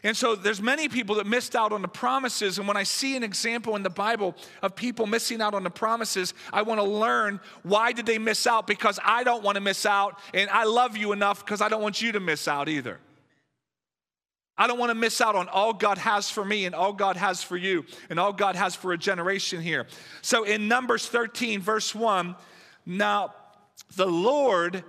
And 0.05 0.15
so 0.15 0.35
there's 0.35 0.61
many 0.61 0.87
people 0.87 1.15
that 1.15 1.25
missed 1.25 1.55
out 1.55 1.71
on 1.71 1.81
the 1.81 1.87
promises. 1.87 2.59
And 2.59 2.67
when 2.67 2.77
I 2.77 2.83
see 2.83 3.17
an 3.17 3.23
example 3.23 3.75
in 3.75 3.81
the 3.81 3.89
Bible 3.89 4.35
of 4.61 4.75
people 4.75 5.07
missing 5.07 5.41
out 5.41 5.55
on 5.55 5.63
the 5.63 5.71
promises, 5.71 6.35
I 6.53 6.61
want 6.61 6.79
to 6.79 6.85
learn 6.85 7.39
why 7.63 7.91
did 7.91 8.05
they 8.05 8.19
miss 8.19 8.45
out? 8.45 8.67
Because 8.67 8.99
I 9.03 9.23
don't 9.23 9.43
want 9.43 9.55
to 9.55 9.61
miss 9.61 9.83
out. 9.83 10.19
And 10.31 10.47
I 10.51 10.65
love 10.65 10.95
you 10.95 11.11
enough 11.11 11.43
because 11.43 11.59
I 11.59 11.69
don't 11.69 11.81
want 11.81 12.03
you 12.03 12.11
to 12.11 12.19
miss 12.19 12.47
out 12.47 12.69
either. 12.69 12.99
I 14.55 14.67
don't 14.67 14.77
want 14.77 14.91
to 14.91 14.95
miss 14.95 15.21
out 15.21 15.35
on 15.35 15.49
all 15.49 15.73
God 15.73 15.97
has 15.97 16.29
for 16.29 16.45
me 16.45 16.65
and 16.65 16.75
all 16.75 16.93
God 16.93 17.17
has 17.17 17.41
for 17.41 17.57
you 17.57 17.83
and 18.11 18.19
all 18.19 18.31
God 18.31 18.55
has 18.55 18.75
for 18.75 18.93
a 18.93 18.97
generation 18.99 19.59
here. 19.59 19.87
So 20.21 20.43
in 20.43 20.67
Numbers 20.67 21.07
13, 21.07 21.61
verse 21.61 21.95
1, 21.95 22.35
now 22.85 23.33
the 23.95 24.05
Lord 24.05 24.83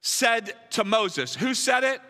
said 0.00 0.54
to 0.70 0.82
Moses, 0.82 1.34
Who 1.34 1.52
said 1.52 1.84
it? 1.84 2.00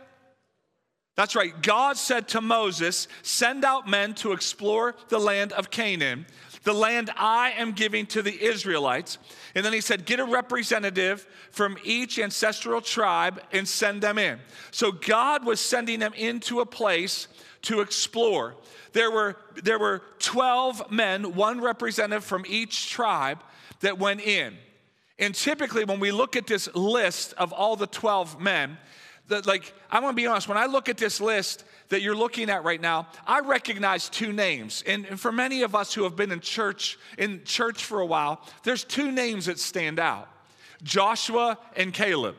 That's 1.17 1.35
right. 1.35 1.61
God 1.63 1.97
said 1.97 2.29
to 2.29 2.43
Moses, 2.43 3.09
Send 3.23 3.65
out 3.65 3.89
men 3.89 4.15
to 4.17 4.33
explore 4.33 4.95
the 5.09 5.19
land 5.19 5.53
of 5.53 5.71
Canaan, 5.71 6.27
the 6.63 6.75
land 6.75 7.11
I 7.17 7.53
am 7.53 7.73
giving 7.73 8.05
to 8.07 8.21
the 8.21 8.45
Israelites. 8.45 9.17
And 9.55 9.65
then 9.65 9.73
he 9.73 9.81
said, 9.81 10.05
Get 10.05 10.21
a 10.21 10.27
representative 10.27 11.27
from 11.51 11.79
each 11.83 12.19
ancestral 12.19 12.83
tribe 12.83 13.41
and 13.51 13.67
send 13.67 14.03
them 14.03 14.19
in. 14.19 14.39
So 14.71 14.93
God 14.93 15.47
was 15.47 15.59
sending 15.59 16.01
them 16.01 16.13
into 16.13 16.61
a 16.61 16.67
place 16.67 17.29
to 17.63 17.81
explore. 17.81 18.55
There 18.93 19.11
were, 19.11 19.37
there 19.63 19.79
were 19.79 20.03
12 20.19 20.91
men, 20.91 21.35
one 21.35 21.63
representative 21.63 22.25
from 22.25 22.45
each 22.47 22.91
tribe, 22.91 23.43
that 23.81 23.99
went 23.99 24.21
in. 24.21 24.57
And 25.19 25.35
typically, 25.35 25.85
when 25.85 25.99
we 25.99 26.13
look 26.13 26.37
at 26.37 26.47
this 26.47 26.69
list 26.75 27.33
of 27.39 27.55
all 27.55 27.77
the 27.77 27.87
12 27.87 28.39
men, 28.39 28.77
like 29.29 29.75
i'm 29.91 30.03
gonna 30.03 30.15
be 30.15 30.27
honest, 30.27 30.49
when 30.49 30.59
I 30.59 30.67
look 30.67 30.89
at 30.89 30.97
this 30.97 31.21
list 31.21 31.65
that 31.89 32.03
you're 32.03 32.17
looking 32.17 32.51
at 32.51 32.65
right 32.65 32.81
now, 32.81 33.09
I 33.27 33.41
recognize 33.41 34.09
two 34.09 34.33
names. 34.33 34.83
And, 34.87 35.07
and 35.07 35.21
for 35.21 35.31
many 35.31 35.63
of 35.63 35.75
us 35.75 35.95
who 35.95 36.05
have 36.05 36.17
been 36.17 36.33
in 36.33 36.41
church, 36.41 36.99
in 37.19 37.45
church 37.45 37.85
for 37.85 38.01
a 38.01 38.07
while, 38.07 38.41
there's 38.65 38.85
two 38.85 39.13
names 39.13 39.47
that 39.47 39.59
stand 39.59 39.99
out. 39.99 40.29
Joshua 40.83 41.59
and 41.77 41.93
Caleb. 41.93 42.37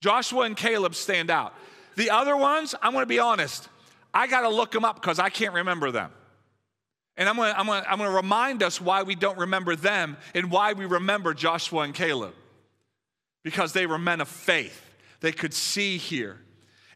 Joshua 0.00 0.42
and 0.42 0.56
Caleb 0.56 0.94
stand 0.94 1.30
out. 1.30 1.54
The 1.96 2.10
other 2.10 2.36
ones, 2.36 2.74
I'm 2.80 2.92
going 2.92 3.02
to 3.02 3.06
be 3.06 3.18
honest, 3.18 3.68
I 4.14 4.28
got 4.28 4.42
to 4.42 4.48
look 4.48 4.70
them 4.70 4.84
up 4.84 4.96
because 5.00 5.18
I 5.18 5.30
can't 5.30 5.54
remember 5.54 5.90
them. 5.90 6.10
And 7.16 7.28
I'm 7.28 7.36
to, 7.36 7.58
I'm, 7.58 7.66
to, 7.66 7.90
I'm 7.90 7.98
to 7.98 8.10
remind 8.10 8.62
us 8.62 8.80
why 8.80 9.02
we 9.02 9.16
don't 9.16 9.38
remember 9.38 9.74
them 9.74 10.16
and 10.34 10.52
why 10.52 10.74
we 10.74 10.86
remember 10.86 11.34
Joshua 11.34 11.82
and 11.82 11.92
Caleb. 11.92 12.34
Because 13.42 13.72
they 13.72 13.86
were 13.86 13.98
men 13.98 14.20
of 14.20 14.28
faith 14.28 14.87
they 15.20 15.32
could 15.32 15.54
see 15.54 15.96
here. 15.96 16.40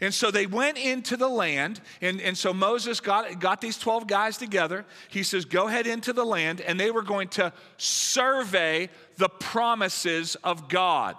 And 0.00 0.12
so 0.12 0.32
they 0.32 0.46
went 0.46 0.78
into 0.78 1.16
the 1.16 1.28
land, 1.28 1.80
and, 2.00 2.20
and 2.20 2.36
so 2.36 2.52
Moses 2.52 2.98
got, 2.98 3.38
got 3.38 3.60
these 3.60 3.78
12 3.78 4.08
guys 4.08 4.36
together. 4.36 4.84
He 5.08 5.22
says, 5.22 5.44
Go 5.44 5.68
ahead 5.68 5.86
into 5.86 6.12
the 6.12 6.24
land, 6.24 6.60
and 6.60 6.78
they 6.78 6.90
were 6.90 7.02
going 7.02 7.28
to 7.28 7.52
survey 7.76 8.90
the 9.16 9.28
promises 9.28 10.34
of 10.42 10.68
God. 10.68 11.14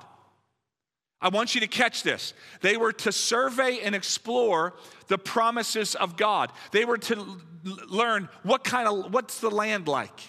I 1.21 1.29
want 1.29 1.55
you 1.55 1.61
to 1.61 1.67
catch 1.67 2.03
this. 2.03 2.33
They 2.59 2.75
were 2.75 2.91
to 2.91 3.13
survey 3.13 3.79
and 3.81 3.95
explore 3.95 4.73
the 5.07 5.17
promises 5.17 5.95
of 5.95 6.17
God. 6.17 6.51
They 6.71 6.83
were 6.83 6.97
to 6.97 7.39
learn 7.87 8.27
what 8.43 8.65
kind 8.65 8.89
of 8.89 9.13
what's 9.13 9.39
the 9.39 9.49
land 9.49 9.87
like? 9.87 10.19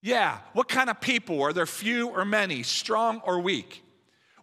Yeah, 0.00 0.38
what 0.52 0.68
kind 0.68 0.88
of 0.88 1.00
people? 1.00 1.42
Are 1.42 1.52
there 1.52 1.66
few 1.66 2.06
or 2.06 2.24
many, 2.24 2.62
strong 2.62 3.20
or 3.24 3.40
weak? 3.40 3.82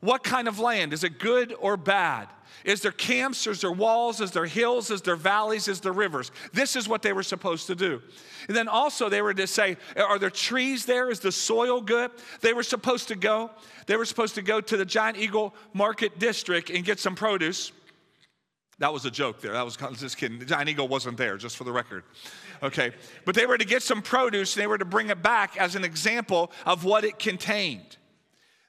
What 0.04 0.22
kind 0.22 0.50
of 0.50 0.60
land? 0.60 0.92
Is 0.92 1.06
it 1.06 1.18
good 1.18 1.56
or 1.62 1.78
bad? 1.78 2.28
Is 2.66 2.82
there 2.82 2.92
camps? 2.92 3.48
Is 3.48 3.62
there 3.62 3.72
walls? 3.72 4.20
Is 4.20 4.32
there 4.32 4.46
hills? 4.46 4.92
Is 4.92 5.02
there 5.02 5.16
valleys? 5.16 5.70
Is 5.70 5.80
there 5.80 5.94
rivers? 5.94 6.30
This 6.52 6.76
is 6.76 6.90
what 6.90 7.04
they 7.04 7.14
were 7.14 7.24
supposed 7.24 7.68
to 7.68 7.76
do. 7.76 8.02
And 8.50 8.58
then 8.58 8.68
also 8.68 9.08
they 9.08 9.22
were 9.22 9.34
to 9.34 9.48
say, 9.48 9.78
are 9.96 10.20
there 10.20 10.30
trees 10.30 10.86
there? 10.86 11.10
Is 11.10 11.22
the 11.22 11.32
soil 11.32 11.80
good? 11.80 12.12
They 12.42 12.52
were 12.52 12.64
supposed 12.64 13.08
to 13.08 13.16
go. 13.16 13.50
They 13.88 13.96
were 13.96 14.04
supposed 14.04 14.36
to 14.36 14.42
go 14.42 14.60
to 14.60 14.76
the 14.76 14.84
Giant 14.84 15.18
Eagle 15.18 15.56
Market 15.72 16.20
District 16.20 16.70
and 16.70 16.84
get 16.84 17.00
some 17.00 17.16
produce. 17.16 17.72
That 18.80 18.92
was 18.92 19.06
a 19.06 19.12
joke 19.12 19.40
there. 19.40 19.54
That 19.54 19.64
was 19.64 19.78
just 19.78 20.18
kidding. 20.18 20.38
The 20.38 20.46
Giant 20.46 20.68
Eagle 20.68 20.90
wasn't 20.90 21.16
there, 21.16 21.38
just 21.38 21.56
for 21.56 21.64
the 21.64 21.72
record. 21.72 22.04
Okay. 22.62 22.92
But 23.24 23.36
they 23.36 23.46
were 23.46 23.58
to 23.58 23.66
get 23.66 23.82
some 23.82 24.02
produce 24.02 24.54
and 24.58 24.64
they 24.64 24.68
were 24.68 24.78
to 24.78 24.84
bring 24.84 25.12
it 25.12 25.24
back 25.24 25.56
as 25.56 25.76
an 25.76 25.86
example 25.86 26.52
of 26.66 26.84
what 26.84 27.06
it 27.06 27.20
contained. 27.20 27.96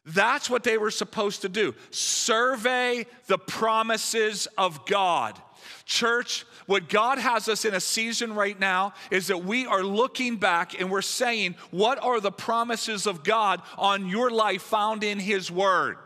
That's 0.06 0.50
what 0.50 0.64
they 0.64 0.76
were 0.76 0.90
supposed 0.90 1.42
to 1.42 1.48
do 1.48 1.74
survey 1.90 3.06
the 3.26 3.38
promises 3.38 4.46
of 4.58 4.84
God. 4.86 5.40
Church, 5.86 6.44
what 6.66 6.88
God 6.88 7.18
has 7.18 7.48
us 7.48 7.64
in 7.64 7.74
a 7.74 7.80
season 7.80 8.34
right 8.34 8.58
now 8.58 8.94
is 9.10 9.26
that 9.28 9.44
we 9.44 9.66
are 9.66 9.82
looking 9.82 10.36
back 10.36 10.78
and 10.78 10.90
we're 10.90 11.02
saying, 11.02 11.56
What 11.70 12.02
are 12.02 12.20
the 12.20 12.32
promises 12.32 13.06
of 13.06 13.24
God 13.24 13.62
on 13.78 14.08
your 14.08 14.30
life 14.30 14.62
found 14.62 15.04
in 15.04 15.18
His 15.18 15.50
Word? 15.50 15.96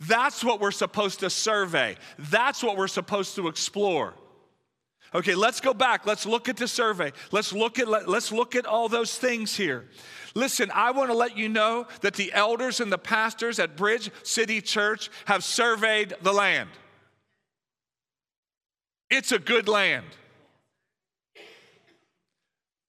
That's 0.00 0.42
what 0.42 0.60
we're 0.60 0.70
supposed 0.70 1.20
to 1.20 1.30
survey. 1.30 1.96
That's 2.18 2.62
what 2.62 2.76
we're 2.76 2.88
supposed 2.88 3.36
to 3.36 3.48
explore. 3.48 4.14
Okay, 5.14 5.36
let's 5.36 5.60
go 5.60 5.72
back. 5.72 6.06
Let's 6.06 6.26
look 6.26 6.48
at 6.48 6.56
the 6.56 6.66
survey. 6.66 7.12
Let's 7.30 7.52
look 7.52 7.78
at 7.78 7.88
let's 8.08 8.32
look 8.32 8.56
at 8.56 8.66
all 8.66 8.88
those 8.88 9.16
things 9.16 9.56
here. 9.56 9.88
Listen, 10.34 10.70
I 10.74 10.90
want 10.90 11.10
to 11.10 11.16
let 11.16 11.36
you 11.36 11.48
know 11.48 11.86
that 12.00 12.14
the 12.14 12.32
elders 12.32 12.80
and 12.80 12.90
the 12.90 12.98
pastors 12.98 13.58
at 13.58 13.76
Bridge 13.76 14.10
City 14.24 14.60
Church 14.60 15.10
have 15.26 15.44
surveyed 15.44 16.14
the 16.22 16.32
land. 16.32 16.70
It's 19.10 19.30
a 19.30 19.38
good 19.38 19.68
land. 19.68 20.06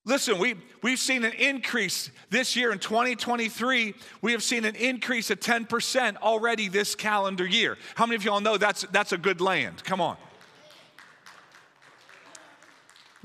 Listen, 0.08 0.38
we, 0.38 0.56
we've 0.84 1.00
seen 1.00 1.24
an 1.24 1.34
increase 1.34 2.12
this 2.30 2.56
year 2.56 2.72
in 2.72 2.78
2023. 2.78 3.96
We 4.22 4.32
have 4.34 4.44
seen 4.44 4.64
an 4.66 4.76
increase 4.76 5.32
of 5.32 5.40
10% 5.40 6.18
already 6.18 6.68
this 6.68 6.94
calendar 6.94 7.46
year. 7.46 7.78
How 7.96 8.06
many 8.06 8.16
of 8.16 8.24
y'all 8.24 8.40
know 8.40 8.58
that's, 8.58 8.84
that's 8.92 9.12
a 9.14 9.18
good 9.18 9.42
land? 9.42 9.84
Come 9.84 10.02
on. 10.02 10.18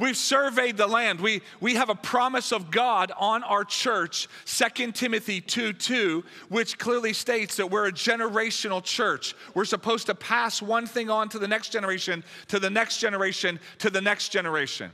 We've 0.00 0.16
surveyed 0.16 0.78
the 0.78 0.86
land. 0.86 1.20
We, 1.20 1.42
we 1.60 1.74
have 1.74 1.90
a 1.90 1.94
promise 1.94 2.52
of 2.52 2.70
God 2.70 3.12
on 3.18 3.42
our 3.42 3.64
church, 3.64 4.28
2 4.46 4.92
Timothy 4.92 5.42
2 5.42 5.74
2, 5.74 6.24
which 6.48 6.78
clearly 6.78 7.12
states 7.12 7.56
that 7.56 7.70
we're 7.70 7.88
a 7.88 7.92
generational 7.92 8.82
church. 8.82 9.34
We're 9.52 9.66
supposed 9.66 10.06
to 10.06 10.14
pass 10.14 10.62
one 10.62 10.86
thing 10.86 11.10
on 11.10 11.28
to 11.28 11.38
the 11.38 11.46
next 11.46 11.68
generation, 11.68 12.24
to 12.48 12.58
the 12.58 12.70
next 12.70 12.98
generation, 12.98 13.60
to 13.80 13.90
the 13.90 14.00
next 14.00 14.30
generation. 14.30 14.90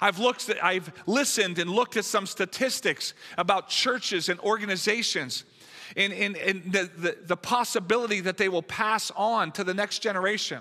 I've 0.00 0.18
looked, 0.18 0.50
I've 0.60 0.92
listened 1.06 1.60
and 1.60 1.70
looked 1.70 1.96
at 1.96 2.04
some 2.04 2.26
statistics 2.26 3.14
about 3.38 3.68
churches 3.68 4.28
and 4.28 4.40
organizations 4.40 5.44
and, 5.96 6.12
and, 6.12 6.36
and 6.38 6.72
the, 6.72 6.90
the, 6.96 7.16
the 7.24 7.36
possibility 7.36 8.20
that 8.22 8.36
they 8.36 8.48
will 8.48 8.62
pass 8.62 9.12
on 9.14 9.52
to 9.52 9.62
the 9.62 9.74
next 9.74 10.00
generation. 10.00 10.60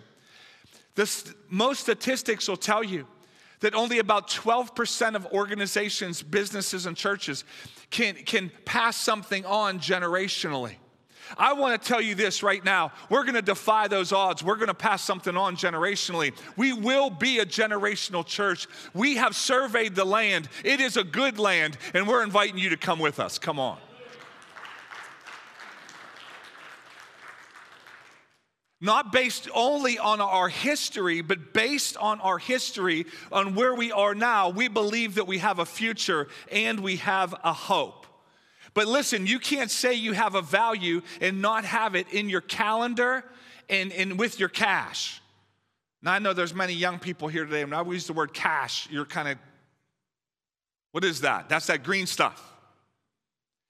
This, 0.93 1.33
most 1.49 1.79
statistics 1.79 2.47
will 2.47 2.57
tell 2.57 2.83
you 2.83 3.07
that 3.63 3.73
only 3.73 3.99
about 3.99 4.27
12% 4.27 5.15
of 5.15 5.25
organizations, 5.27 6.21
businesses, 6.21 6.85
and 6.85 6.97
churches 6.97 7.45
can, 7.89 8.13
can 8.15 8.51
pass 8.65 8.97
something 8.97 9.45
on 9.45 9.79
generationally. 9.79 10.75
I 11.37 11.53
want 11.53 11.81
to 11.81 11.87
tell 11.87 12.01
you 12.01 12.13
this 12.13 12.43
right 12.43 12.63
now. 12.63 12.91
We're 13.09 13.23
going 13.23 13.35
to 13.35 13.41
defy 13.41 13.87
those 13.87 14.11
odds. 14.11 14.43
We're 14.43 14.57
going 14.57 14.67
to 14.67 14.73
pass 14.73 15.01
something 15.01 15.37
on 15.37 15.55
generationally. 15.55 16.33
We 16.57 16.73
will 16.73 17.09
be 17.09 17.39
a 17.39 17.45
generational 17.45 18.25
church. 18.25 18.67
We 18.93 19.15
have 19.15 19.33
surveyed 19.33 19.95
the 19.95 20.05
land, 20.05 20.49
it 20.65 20.81
is 20.81 20.97
a 20.97 21.03
good 21.03 21.39
land, 21.39 21.77
and 21.93 22.05
we're 22.05 22.23
inviting 22.23 22.57
you 22.57 22.69
to 22.69 22.77
come 22.77 22.99
with 22.99 23.17
us. 23.17 23.39
Come 23.39 23.59
on. 23.59 23.77
Not 28.83 29.13
based 29.13 29.47
only 29.55 29.97
on 29.97 30.19
our 30.19 30.49
history, 30.49 31.21
but 31.21 31.53
based 31.53 31.95
on 31.95 32.19
our 32.19 32.37
history, 32.37 33.05
on 33.31 33.55
where 33.55 33.73
we 33.73 33.93
are 33.93 34.13
now, 34.13 34.49
we 34.49 34.67
believe 34.67 35.15
that 35.15 35.25
we 35.25 35.37
have 35.37 35.59
a 35.59 35.65
future 35.65 36.27
and 36.51 36.81
we 36.81 36.97
have 36.97 37.33
a 37.45 37.53
hope. 37.53 38.05
But 38.73 38.87
listen, 38.87 39.25
you 39.25 39.39
can't 39.39 39.71
say 39.71 39.93
you 39.93 40.11
have 40.11 40.35
a 40.35 40.41
value 40.41 41.01
and 41.21 41.41
not 41.41 41.63
have 41.63 41.95
it 41.95 42.11
in 42.11 42.27
your 42.27 42.41
calendar 42.41 43.23
and, 43.69 43.93
and 43.93 44.19
with 44.19 44.37
your 44.37 44.49
cash. 44.49 45.21
Now, 46.01 46.11
I 46.11 46.19
know 46.19 46.33
there's 46.33 46.53
many 46.53 46.73
young 46.73 46.99
people 46.99 47.29
here 47.29 47.45
today, 47.45 47.61
and 47.61 47.73
I 47.73 47.83
use 47.83 48.07
the 48.07 48.13
word 48.13 48.33
cash, 48.33 48.89
you're 48.91 49.05
kind 49.05 49.29
of, 49.29 49.37
what 50.91 51.05
is 51.05 51.21
that? 51.21 51.47
That's 51.47 51.67
that 51.67 51.83
green 51.83 52.05
stuff. 52.05 52.53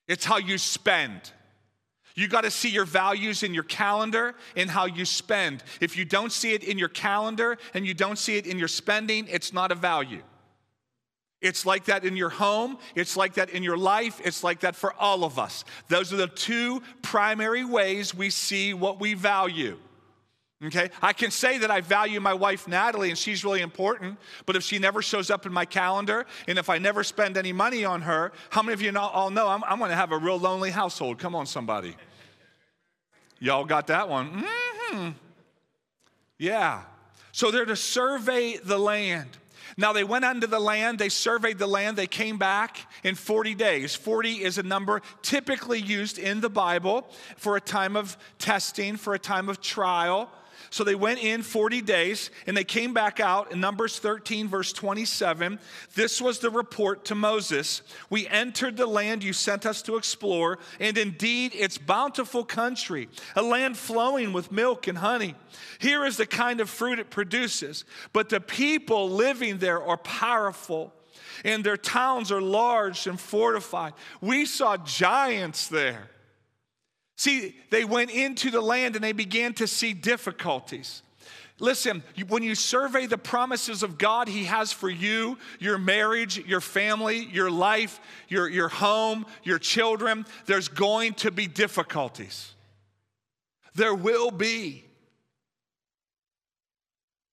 It's 0.08 0.26
how 0.26 0.38
you 0.38 0.58
spend. 0.58 1.32
You 2.16 2.28
got 2.28 2.42
to 2.42 2.52
see 2.52 2.70
your 2.70 2.86
values 2.86 3.42
in 3.44 3.54
your 3.54 3.64
calendar 3.64 4.36
and 4.56 4.70
how 4.70 4.86
you 4.86 5.06
spend. 5.06 5.64
If 5.82 5.98
you 5.98 6.06
don't 6.06 6.32
see 6.32 6.54
it 6.54 6.64
in 6.64 6.78
your 6.78 6.90
calendar 6.90 7.58
and 7.74 7.88
you 7.88 7.94
don't 7.94 8.18
see 8.18 8.38
it 8.38 8.46
in 8.46 8.60
your 8.60 8.68
spending, 8.68 9.28
it's 9.30 9.52
not 9.52 9.72
a 9.72 9.76
value. 9.76 10.22
It's 11.42 11.66
like 11.66 11.86
that 11.86 12.06
in 12.06 12.16
your 12.16 12.30
home, 12.30 12.78
it's 12.96 13.18
like 13.18 13.34
that 13.34 13.50
in 13.50 13.64
your 13.64 13.78
life, 13.78 14.22
it's 14.24 14.46
like 14.46 14.62
that 14.62 14.78
for 14.78 14.94
all 14.94 15.26
of 15.26 15.38
us. 15.38 15.66
Those 15.90 16.14
are 16.14 16.18
the 16.18 16.28
two 16.28 16.82
primary 17.02 17.66
ways 17.66 18.16
we 18.16 18.30
see 18.30 18.74
what 18.74 19.02
we 19.02 19.14
value. 19.14 19.78
Okay, 20.66 20.90
I 21.02 21.12
can 21.12 21.30
say 21.30 21.58
that 21.58 21.70
I 21.70 21.82
value 21.82 22.22
my 22.22 22.34
wife 22.34 22.68
Natalie 22.68 23.10
and 23.10 23.18
she's 23.18 23.44
really 23.44 23.62
important, 23.62 24.18
but 24.46 24.56
if 24.56 24.64
she 24.64 24.80
never 24.80 25.02
shows 25.02 25.30
up 25.30 25.46
in 25.46 25.52
my 25.52 25.66
calendar 25.66 26.26
and 26.48 26.58
if 26.58 26.70
I 26.70 26.78
never 26.78 27.04
spend 27.04 27.36
any 27.36 27.52
money 27.52 27.84
on 27.84 28.02
her, 28.04 28.32
how 28.50 28.62
many 28.62 28.74
of 28.74 28.82
you 28.82 28.98
all 28.98 29.30
know 29.30 29.48
I'm, 29.48 29.64
I'm 29.66 29.78
gonna 29.80 29.96
have 29.96 30.12
a 30.12 30.18
real 30.18 30.40
lonely 30.40 30.72
household? 30.72 31.20
Come 31.20 31.36
on, 31.36 31.46
somebody. 31.48 31.98
Y'all 33.40 33.66
got 33.66 33.88
that 33.88 34.08
one? 34.08 34.44
Mm-hmm. 34.44 35.10
Yeah. 36.38 36.84
So 37.34 37.52
they're 37.52 37.66
to 37.66 37.76
survey 37.76 38.58
the 38.58 38.78
land. 38.78 39.30
Now 39.76 39.92
they 39.92 40.04
went 40.04 40.24
onto 40.24 40.48
the 40.48 40.60
land, 40.60 41.00
they 41.00 41.10
surveyed 41.10 41.58
the 41.58 41.68
land, 41.68 41.98
they 41.98 42.08
came 42.08 42.38
back 42.38 42.78
in 43.04 43.16
40 43.16 43.56
days. 43.56 43.96
40 43.96 44.44
is 44.44 44.58
a 44.58 44.64
number 44.64 45.02
typically 45.22 45.80
used 45.80 46.20
in 46.20 46.42
the 46.42 46.50
Bible 46.50 47.08
for 47.38 47.58
a 47.58 47.62
time 47.62 47.96
of 47.96 48.18
testing, 48.40 48.96
for 48.96 49.14
a 49.14 49.20
time 49.20 49.50
of 49.50 49.62
trial. 49.62 50.30
So 50.74 50.84
they 50.84 50.96
went 50.96 51.24
in 51.24 51.44
40 51.44 51.82
days 51.82 52.32
and 52.48 52.58
they 52.58 52.64
came 52.64 52.96
back 52.96 53.20
out 53.20 53.52
in 53.52 53.60
Numbers 53.60 54.00
13, 54.00 54.48
verse 54.48 54.74
27. 54.74 55.60
This 55.94 56.20
was 56.20 56.40
the 56.40 56.50
report 56.50 57.06
to 57.06 57.16
Moses 57.16 57.84
We 58.10 58.28
entered 58.28 58.76
the 58.76 58.88
land 58.88 59.24
you 59.24 59.34
sent 59.34 59.68
us 59.68 59.84
to 59.84 59.98
explore, 59.98 60.58
and 60.80 60.98
indeed 60.98 61.52
it's 61.54 61.78
bountiful 61.78 62.44
country, 62.44 63.08
a 63.36 63.44
land 63.44 63.78
flowing 63.78 64.34
with 64.34 64.52
milk 64.52 64.88
and 64.88 64.98
honey. 64.98 65.36
Here 65.78 66.06
is 66.06 66.18
the 66.18 66.26
kind 66.26 66.60
of 66.60 66.72
fruit 66.72 66.98
it 66.98 67.12
produces, 67.12 67.86
but 68.12 68.30
the 68.30 68.42
people 68.42 69.12
living 69.12 69.60
there 69.60 69.84
are 69.84 69.98
powerful 69.98 70.92
and 71.46 71.64
their 71.64 71.78
towns 71.78 72.32
are 72.32 72.42
large 72.42 73.06
and 73.06 73.20
fortified. 73.20 73.94
We 74.22 74.48
saw 74.48 74.78
giants 74.78 75.68
there. 75.68 76.10
See, 77.24 77.56
they 77.70 77.86
went 77.86 78.12
into 78.12 78.52
the 78.52 78.60
land 78.60 78.96
and 78.96 79.04
they 79.04 79.14
began 79.14 79.54
to 79.54 79.66
see 79.66 79.94
difficulties. 79.94 81.04
Listen, 81.58 82.04
when 82.28 82.44
you 82.44 82.54
survey 82.54 83.06
the 83.06 83.18
promises 83.18 83.82
of 83.82 83.98
God 83.98 84.28
He 84.28 84.44
has 84.44 84.74
for 84.74 84.90
you, 84.90 85.38
your 85.58 85.78
marriage, 85.78 86.38
your 86.40 86.60
family, 86.60 87.24
your 87.32 87.50
life, 87.50 88.02
your, 88.28 88.50
your 88.50 88.68
home, 88.68 89.26
your 89.42 89.58
children, 89.58 90.26
there's 90.48 90.68
going 90.68 91.14
to 91.14 91.32
be 91.32 91.48
difficulties. 91.48 92.54
There 93.74 93.96
will 93.96 94.30
be. 94.30 94.84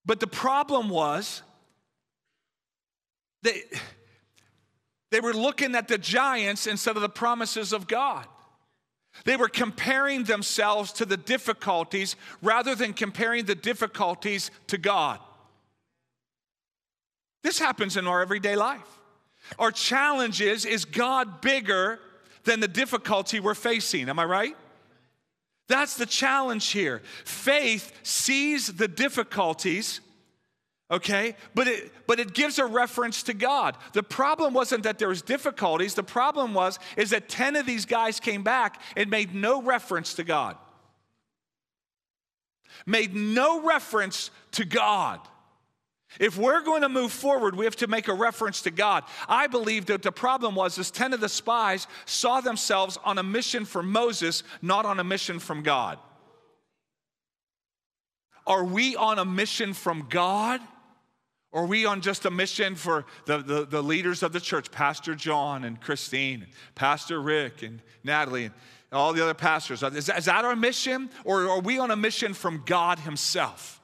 But 0.06 0.20
the 0.20 0.28
problem 0.28 0.88
was, 0.88 1.42
they, 3.42 3.64
they 5.10 5.18
were 5.18 5.34
looking 5.34 5.74
at 5.74 5.88
the 5.88 5.98
giants 5.98 6.68
instead 6.68 6.94
of 6.94 7.02
the 7.02 7.08
promises 7.08 7.72
of 7.72 7.88
God. 7.88 8.28
They 9.24 9.36
were 9.36 9.48
comparing 9.48 10.24
themselves 10.24 10.92
to 10.94 11.04
the 11.04 11.16
difficulties 11.16 12.16
rather 12.42 12.74
than 12.74 12.92
comparing 12.92 13.44
the 13.44 13.54
difficulties 13.54 14.50
to 14.68 14.78
God. 14.78 15.18
This 17.42 17.58
happens 17.58 17.96
in 17.96 18.06
our 18.06 18.22
everyday 18.22 18.56
life. 18.56 19.00
Our 19.58 19.72
challenge 19.72 20.40
is 20.40 20.64
is 20.64 20.84
God 20.84 21.40
bigger 21.40 21.98
than 22.44 22.60
the 22.60 22.68
difficulty 22.68 23.40
we're 23.40 23.54
facing? 23.54 24.08
Am 24.08 24.18
I 24.18 24.24
right? 24.24 24.56
That's 25.68 25.96
the 25.96 26.06
challenge 26.06 26.68
here. 26.68 27.00
Faith 27.24 27.92
sees 28.02 28.66
the 28.68 28.88
difficulties 28.88 30.00
okay? 30.90 31.36
But 31.54 31.68
it 31.68 31.92
but 32.06 32.18
it 32.18 32.34
gives 32.34 32.58
a 32.58 32.66
reference 32.66 33.22
to 33.24 33.34
god. 33.34 33.76
The 33.92 34.02
problem 34.02 34.52
wasn't 34.52 34.82
that 34.82 34.98
there 34.98 35.08
was 35.08 35.22
difficulties. 35.22 35.94
The 35.94 36.02
problem 36.02 36.54
was 36.54 36.78
is 36.96 37.10
that 37.10 37.28
10 37.28 37.56
of 37.56 37.66
these 37.66 37.86
guys 37.86 38.18
came 38.18 38.42
back 38.42 38.80
and 38.96 39.08
made 39.10 39.34
no 39.34 39.62
reference 39.62 40.14
to 40.14 40.24
god. 40.24 40.56
Made 42.86 43.14
no 43.14 43.62
reference 43.62 44.30
to 44.52 44.64
god. 44.64 45.20
If 46.18 46.36
we're 46.36 46.62
going 46.62 46.82
to 46.82 46.88
move 46.88 47.12
forward 47.12 47.54
we 47.54 47.64
have 47.64 47.76
to 47.76 47.86
make 47.86 48.08
a 48.08 48.14
reference 48.14 48.62
to 48.62 48.72
god. 48.72 49.04
I 49.28 49.46
believe 49.46 49.86
that 49.86 50.02
the 50.02 50.10
problem 50.10 50.56
was 50.56 50.76
is 50.76 50.90
10 50.90 51.12
of 51.12 51.20
the 51.20 51.28
spies 51.28 51.86
saw 52.04 52.40
themselves 52.40 52.98
on 53.04 53.18
a 53.18 53.22
mission 53.22 53.64
for 53.64 53.82
moses 53.82 54.42
not 54.60 54.84
on 54.84 54.98
a 54.98 55.04
mission 55.04 55.38
from 55.38 55.62
god. 55.62 55.98
Are 58.44 58.64
we 58.64 58.96
on 58.96 59.20
a 59.20 59.24
mission 59.24 59.72
from 59.72 60.08
god 60.08 60.60
or 61.52 61.62
are 61.62 61.66
we 61.66 61.84
on 61.84 62.00
just 62.00 62.24
a 62.26 62.30
mission 62.30 62.76
for 62.76 63.04
the, 63.26 63.38
the, 63.38 63.66
the, 63.66 63.82
leaders 63.82 64.22
of 64.22 64.32
the 64.32 64.40
church, 64.40 64.70
Pastor 64.70 65.14
John 65.16 65.64
and 65.64 65.80
Christine, 65.80 66.46
Pastor 66.76 67.20
Rick 67.20 67.62
and 67.62 67.82
Natalie, 68.04 68.44
and 68.44 68.54
all 68.92 69.12
the 69.12 69.22
other 69.22 69.34
pastors? 69.34 69.82
Is, 69.82 70.08
is 70.08 70.24
that 70.26 70.44
our 70.44 70.54
mission? 70.54 71.10
Or 71.24 71.48
are 71.48 71.60
we 71.60 71.78
on 71.78 71.90
a 71.90 71.96
mission 71.96 72.34
from 72.34 72.62
God 72.64 73.00
Himself? 73.00 73.80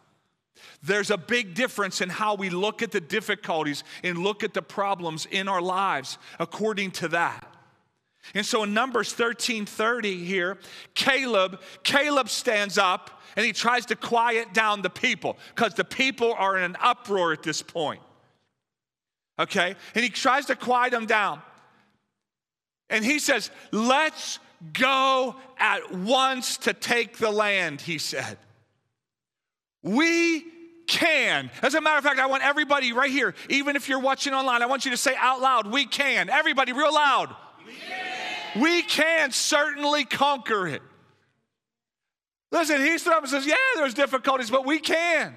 There's 0.83 1.11
a 1.11 1.17
big 1.17 1.55
difference 1.55 2.01
in 2.01 2.09
how 2.09 2.37
we 2.37 2.51
look 2.51 2.83
at 2.83 2.93
the 2.93 3.01
difficulties 3.01 3.83
and 4.05 4.19
look 4.19 4.45
at 4.45 4.55
the 4.55 4.63
problems 4.63 5.27
in 5.29 5.49
our 5.49 5.63
lives 5.63 6.19
according 6.39 6.93
to 6.93 7.09
that. 7.09 7.56
And 8.35 8.45
so 8.45 8.65
in 8.65 8.75
Numbers 8.75 9.13
13:30 9.13 10.25
here, 10.25 10.59
Caleb, 10.95 11.61
Caleb 11.83 12.29
stands 12.29 12.79
up 12.79 13.23
and 13.37 13.45
he 13.45 13.53
tries 13.53 13.87
to 13.87 13.97
quiet 13.97 14.53
down 14.55 14.83
the 14.83 14.91
people 14.91 15.37
because 15.55 15.75
the 15.75 15.85
people 15.85 16.35
are 16.35 16.57
in 16.57 16.65
an 16.65 16.77
uproar 16.81 17.33
at 17.33 17.43
this 17.43 17.63
point. 17.63 18.01
Okay? 19.39 19.75
And 19.95 20.05
he 20.05 20.11
tries 20.11 20.47
to 20.47 20.57
quiet 20.57 20.93
them 20.93 21.07
down. 21.07 21.43
And 22.89 23.05
he 23.05 23.19
says, 23.19 23.51
Let's 23.73 24.39
go 24.73 25.37
at 25.59 25.93
once 25.93 26.57
to 26.59 26.73
take 26.73 27.19
the 27.19 27.31
land, 27.31 27.81
he 27.81 27.99
said. 27.99 28.39
We 29.83 30.45
can. 30.87 31.51
As 31.63 31.75
a 31.75 31.81
matter 31.81 31.99
of 31.99 32.05
fact, 32.05 32.19
I 32.19 32.27
want 32.27 32.45
everybody 32.45 32.93
right 32.93 33.11
here, 33.11 33.35
even 33.51 33.77
if 33.77 33.89
you're 33.89 34.01
watching 34.01 34.33
online, 34.33 34.63
I 34.63 34.67
want 34.67 34.85
you 34.85 34.91
to 34.93 34.97
say 34.97 35.15
out 35.19 35.41
loud, 35.41 35.67
we 35.67 35.85
can. 35.87 36.31
Everybody, 36.31 36.73
real 36.73 36.95
loud. 36.95 37.35
We 37.67 37.73
can, 37.75 38.06
we 38.61 38.83
can 38.83 39.33
certainly 39.33 40.05
conquer 40.05 40.67
it. 40.67 40.83
Listen, 42.53 42.81
he 42.81 42.97
stood 42.99 43.13
up 43.13 43.23
and 43.23 43.31
says, 43.31 43.47
Yeah, 43.47 43.55
there's 43.77 43.95
difficulties, 43.95 44.51
but 44.51 44.65
we 44.65 44.79
can. 44.79 45.37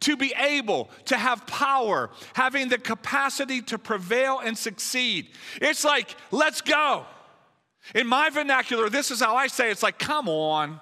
To 0.00 0.16
be 0.16 0.32
able 0.38 0.90
to 1.06 1.16
have 1.16 1.46
power, 1.46 2.10
having 2.34 2.68
the 2.68 2.78
capacity 2.78 3.60
to 3.62 3.78
prevail 3.78 4.38
and 4.38 4.56
succeed. 4.56 5.28
It's 5.60 5.84
like, 5.84 6.14
let's 6.30 6.60
go. 6.60 7.04
In 7.94 8.06
my 8.06 8.30
vernacular, 8.30 8.88
this 8.88 9.10
is 9.10 9.20
how 9.20 9.36
I 9.36 9.48
say 9.48 9.68
it. 9.68 9.72
it's 9.72 9.82
like, 9.82 9.98
come 9.98 10.28
on. 10.28 10.80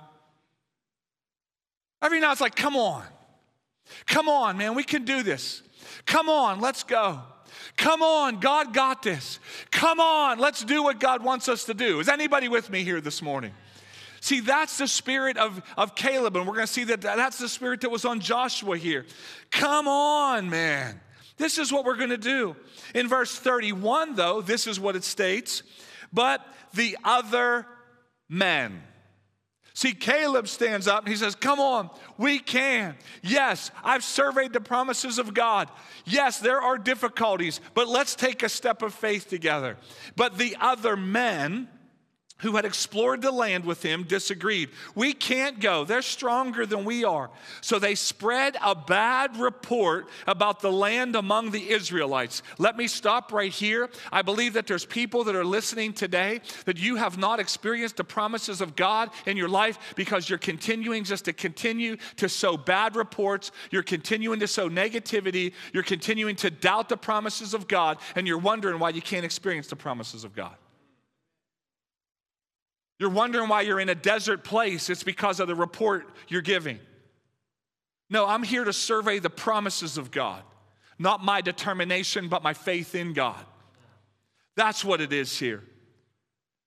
Every 2.03 2.21
now 2.21 2.33
it's 2.33 2.41
like, 2.41 2.57
come 2.57 2.77
on. 2.77 3.05
Come 4.07 4.29
on, 4.29 4.57
man, 4.57 4.75
we 4.75 4.85
can 4.85 5.05
do 5.05 5.23
this. 5.23 5.63
Come 6.07 6.29
on, 6.29 6.61
let's 6.61 6.83
go. 6.83 7.21
Come 7.77 8.03
on, 8.03 8.41
God 8.41 8.75
got 8.75 9.03
this. 9.03 9.39
Come 9.71 10.01
on, 10.01 10.39
let's 10.39 10.65
do 10.65 10.83
what 10.83 11.01
God 11.01 11.23
wants 11.23 11.49
us 11.49 11.65
to 11.65 11.75
do. 11.75 12.01
Is 12.01 12.09
anybody 12.09 12.49
with 12.49 12.71
me 12.71 12.85
here 12.85 13.01
this 13.01 13.23
morning? 13.23 13.53
See, 14.21 14.41
that's 14.41 14.77
the 14.77 14.87
spirit 14.87 15.39
of, 15.39 15.63
of 15.77 15.95
Caleb, 15.95 16.37
and 16.37 16.47
we're 16.47 16.55
going 16.55 16.67
to 16.67 16.73
see 16.73 16.85
that 16.85 17.01
that's 17.01 17.39
the 17.39 17.49
spirit 17.49 17.81
that 17.81 17.91
was 17.91 18.05
on 18.05 18.21
Joshua 18.21 18.77
here. 18.77 19.07
Come 19.51 19.89
on, 19.89 20.51
man. 20.51 21.01
This 21.39 21.57
is 21.57 21.73
what 21.73 21.87
we're 21.87 21.97
going 21.97 22.11
to 22.11 22.19
do. 22.19 22.55
In 22.95 23.09
verse 23.09 23.35
31, 23.39 24.15
though, 24.15 24.43
this 24.43 24.67
is 24.67 24.79
what 24.79 24.95
it 24.95 25.05
states 25.05 25.63
But 26.13 26.47
the 26.75 26.99
other 27.03 27.67
men. 28.29 28.83
See, 29.81 29.95
Caleb 29.95 30.47
stands 30.47 30.87
up 30.87 31.05
and 31.05 31.09
he 31.09 31.17
says, 31.17 31.35
Come 31.35 31.59
on, 31.59 31.89
we 32.19 32.39
can. 32.39 32.97
Yes, 33.23 33.71
I've 33.83 34.05
surveyed 34.05 34.53
the 34.53 34.61
promises 34.61 35.19
of 35.19 35.33
God. 35.33 35.71
Yes, 36.05 36.39
there 36.39 36.61
are 36.61 36.77
difficulties, 36.77 37.63
but 37.73 37.89
let's 37.89 38.15
take 38.15 38.43
a 38.43 38.51
step 38.51 38.83
of 38.83 38.93
faith 38.93 39.31
together. 39.31 39.79
But 40.17 40.37
the 40.37 40.55
other 40.61 40.99
men, 40.99 41.67
who 42.41 42.57
had 42.57 42.65
explored 42.65 43.23
the 43.23 43.31
land 43.31 43.65
with 43.65 43.83
him 43.83 44.05
disagreed. 44.05 44.71
We 44.95 45.13
can't 45.13 45.61
go. 45.61 45.85
They're 45.85 46.03
stronger 46.03 46.67
than 46.67 46.85
we 46.85 47.05
are. 47.05 47.31
So 47.61 47.79
they 47.79 47.95
spread 47.95 48.57
a 48.65 48.75
bad 48.75 49.37
report 49.37 50.09
about 50.27 50.61
the 50.61 50.73
land 50.73 51.17
among 51.17 51.51
the 51.51 51.71
Israelites. 51.71 52.43
Let 52.59 52.77
me 52.77 52.87
stop 52.87 53.33
right 53.33 53.53
here. 53.53 53.89
I 54.13 54.23
believe 54.23 54.55
that 54.55 54.67
there's 54.67 54.87
people 54.87 55.25
that 55.25 55.37
are 55.37 55.45
listening 55.45 55.93
today 55.93 56.41
that 56.65 56.79
you 56.79 56.97
have 56.97 57.19
not 57.19 57.41
experienced 57.41 57.97
the 57.97 58.05
promises 58.05 58.61
of 58.61 58.77
God 58.77 59.11
in 59.27 59.37
your 59.37 59.49
life 59.49 59.79
because 59.97 60.29
you're 60.29 60.39
continuing 60.39 61.05
just 61.05 61.27
to 61.27 61.33
continue 61.33 61.97
to 62.17 62.29
sow 62.29 62.57
bad 62.57 62.97
reports. 62.97 63.53
You're 63.71 63.83
continuing 63.83 64.41
to 64.41 64.49
sow 64.49 64.69
negativity. 64.69 65.53
You're 65.73 65.83
continuing 65.83 66.37
to 66.37 66.51
doubt 66.51 66.89
the 66.89 66.97
promises 66.97 67.55
of 67.55 67.69
God, 67.69 67.99
and 68.15 68.27
you're 68.27 68.39
wondering 68.39 68.79
why 68.79 68.91
you 68.91 69.03
can't 69.03 69.25
experience 69.25 69.69
the 69.69 69.77
promises 69.77 70.25
of 70.25 70.35
God. 70.35 70.55
You're 73.01 73.09
wondering 73.09 73.49
why 73.49 73.63
you're 73.63 73.81
in 73.81 73.89
a 73.89 73.95
desert 73.95 74.45
place. 74.45 74.91
It's 74.91 75.03
because 75.03 75.41
of 75.41 75.49
the 75.49 75.55
report 75.55 76.07
you're 76.29 76.43
giving. 76.43 76.79
No, 78.11 78.27
I'm 78.27 78.43
here 78.43 78.63
to 78.63 78.75
survey 78.75 79.19
the 79.19 79.31
promises 79.31 79.97
of 79.97 80.11
God, 80.11 80.43
not 80.99 81.25
my 81.25 81.41
determination, 81.41 82.29
but 82.29 82.43
my 82.43 82.53
faith 82.53 82.95
in 82.95 83.15
God. 83.15 83.43
That's 84.55 84.85
what 84.85 85.01
it 85.01 85.15
is 85.15 85.39
here. 85.39 85.63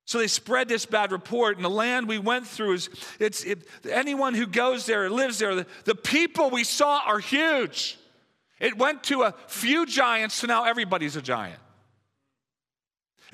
So 0.05 0.17
they 0.17 0.27
spread 0.27 0.67
this 0.67 0.87
bad 0.87 1.11
report, 1.11 1.57
and 1.57 1.63
the 1.63 1.69
land 1.69 2.07
we 2.07 2.17
went 2.17 2.47
through 2.47 2.73
is 2.73 2.89
it's 3.19 3.43
it, 3.43 3.67
anyone 3.89 4.33
who 4.33 4.47
goes 4.47 4.87
there 4.87 5.05
or 5.05 5.09
lives 5.11 5.37
there, 5.37 5.53
the, 5.53 5.67
the 5.85 5.95
people 5.95 6.49
we 6.49 6.63
saw 6.63 7.01
are 7.05 7.19
huge. 7.19 7.99
It 8.59 8.77
went 8.77 9.03
to 9.03 9.21
a 9.21 9.35
few 9.47 9.85
giants, 9.85 10.35
so 10.35 10.47
now 10.47 10.63
everybody's 10.63 11.15
a 11.15 11.21
giant. 11.21 11.59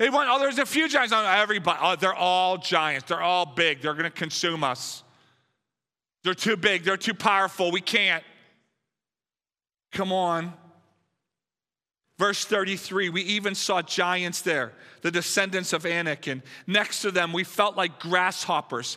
They 0.00 0.08
want, 0.08 0.30
oh, 0.32 0.38
there's 0.38 0.58
a 0.58 0.64
few 0.64 0.88
giants. 0.88 1.12
on 1.12 1.26
everybody, 1.26 1.78
oh, 1.82 1.94
they're 1.94 2.14
all 2.14 2.56
giants. 2.56 3.06
They're 3.06 3.20
all 3.20 3.44
big. 3.44 3.82
They're 3.82 3.92
going 3.92 4.04
to 4.04 4.10
consume 4.10 4.64
us. 4.64 5.04
They're 6.24 6.32
too 6.32 6.56
big. 6.56 6.84
They're 6.84 6.96
too 6.96 7.12
powerful. 7.12 7.70
We 7.70 7.82
can't. 7.82 8.24
Come 9.92 10.10
on. 10.10 10.54
Verse 12.18 12.46
33, 12.46 13.10
we 13.10 13.20
even 13.22 13.54
saw 13.54 13.82
giants 13.82 14.40
there, 14.40 14.72
the 15.02 15.10
descendants 15.10 15.74
of 15.74 15.84
Anak, 15.84 16.26
and 16.26 16.42
next 16.66 17.02
to 17.02 17.10
them 17.10 17.34
we 17.34 17.44
felt 17.44 17.76
like 17.76 17.98
grasshoppers. 17.98 18.96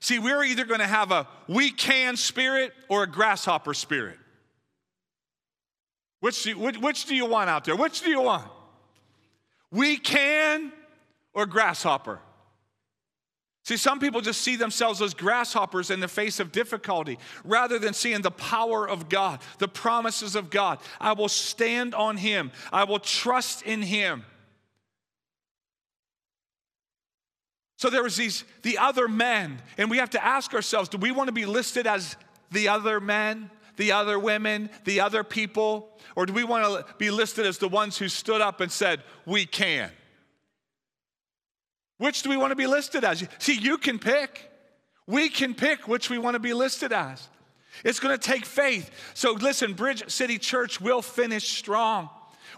See, 0.00 0.18
we're 0.18 0.44
either 0.44 0.64
going 0.64 0.80
to 0.80 0.86
have 0.86 1.12
a 1.12 1.28
we 1.46 1.70
can 1.70 2.16
spirit 2.16 2.72
or 2.88 3.02
a 3.02 3.06
grasshopper 3.06 3.74
spirit. 3.74 4.18
Which 6.20 6.42
do, 6.42 6.50
you, 6.50 6.58
which, 6.58 6.78
which 6.78 7.04
do 7.04 7.14
you 7.14 7.26
want 7.26 7.50
out 7.50 7.66
there? 7.66 7.76
Which 7.76 8.00
do 8.00 8.08
you 8.08 8.22
want? 8.22 8.50
We 9.70 9.96
can 9.96 10.72
or 11.34 11.46
grasshopper? 11.46 12.20
See, 13.64 13.76
some 13.76 14.00
people 14.00 14.22
just 14.22 14.40
see 14.40 14.56
themselves 14.56 15.02
as 15.02 15.12
grasshoppers 15.12 15.90
in 15.90 16.00
the 16.00 16.08
face 16.08 16.40
of 16.40 16.52
difficulty 16.52 17.18
rather 17.44 17.78
than 17.78 17.92
seeing 17.92 18.22
the 18.22 18.30
power 18.30 18.88
of 18.88 19.10
God, 19.10 19.40
the 19.58 19.68
promises 19.68 20.34
of 20.36 20.48
God. 20.48 20.78
I 20.98 21.12
will 21.12 21.28
stand 21.28 21.94
on 21.94 22.16
Him, 22.16 22.50
I 22.72 22.84
will 22.84 22.98
trust 22.98 23.60
in 23.62 23.82
Him. 23.82 24.24
So 27.76 27.90
there 27.90 28.02
was 28.02 28.16
these 28.16 28.44
the 28.62 28.78
other 28.78 29.06
men, 29.06 29.60
and 29.76 29.90
we 29.90 29.98
have 29.98 30.10
to 30.10 30.24
ask 30.24 30.54
ourselves, 30.54 30.88
do 30.88 30.96
we 30.96 31.12
want 31.12 31.28
to 31.28 31.32
be 31.32 31.44
listed 31.44 31.86
as 31.86 32.16
the 32.50 32.68
other 32.68 33.00
men, 33.00 33.50
the 33.78 33.92
other 33.92 34.18
women, 34.18 34.68
the 34.84 35.00
other 35.00 35.24
people? 35.24 35.98
Or 36.14 36.26
do 36.26 36.34
we 36.34 36.44
want 36.44 36.64
to 36.64 36.94
be 36.98 37.10
listed 37.10 37.46
as 37.46 37.56
the 37.56 37.68
ones 37.68 37.96
who 37.96 38.08
stood 38.08 38.42
up 38.42 38.60
and 38.60 38.70
said, 38.70 39.02
We 39.24 39.46
can? 39.46 39.90
Which 41.96 42.22
do 42.22 42.30
we 42.30 42.36
want 42.36 42.52
to 42.52 42.56
be 42.56 42.66
listed 42.66 43.02
as? 43.02 43.26
See, 43.38 43.58
you 43.58 43.78
can 43.78 43.98
pick. 43.98 44.50
We 45.06 45.30
can 45.30 45.54
pick 45.54 45.88
which 45.88 46.10
we 46.10 46.18
want 46.18 46.34
to 46.34 46.40
be 46.40 46.52
listed 46.52 46.92
as. 46.92 47.26
It's 47.84 48.00
going 48.00 48.16
to 48.16 48.22
take 48.22 48.44
faith. 48.44 48.90
So 49.14 49.32
listen, 49.32 49.72
Bridge 49.72 50.08
City 50.08 50.38
Church 50.38 50.80
will 50.80 51.02
finish 51.02 51.48
strong. 51.48 52.10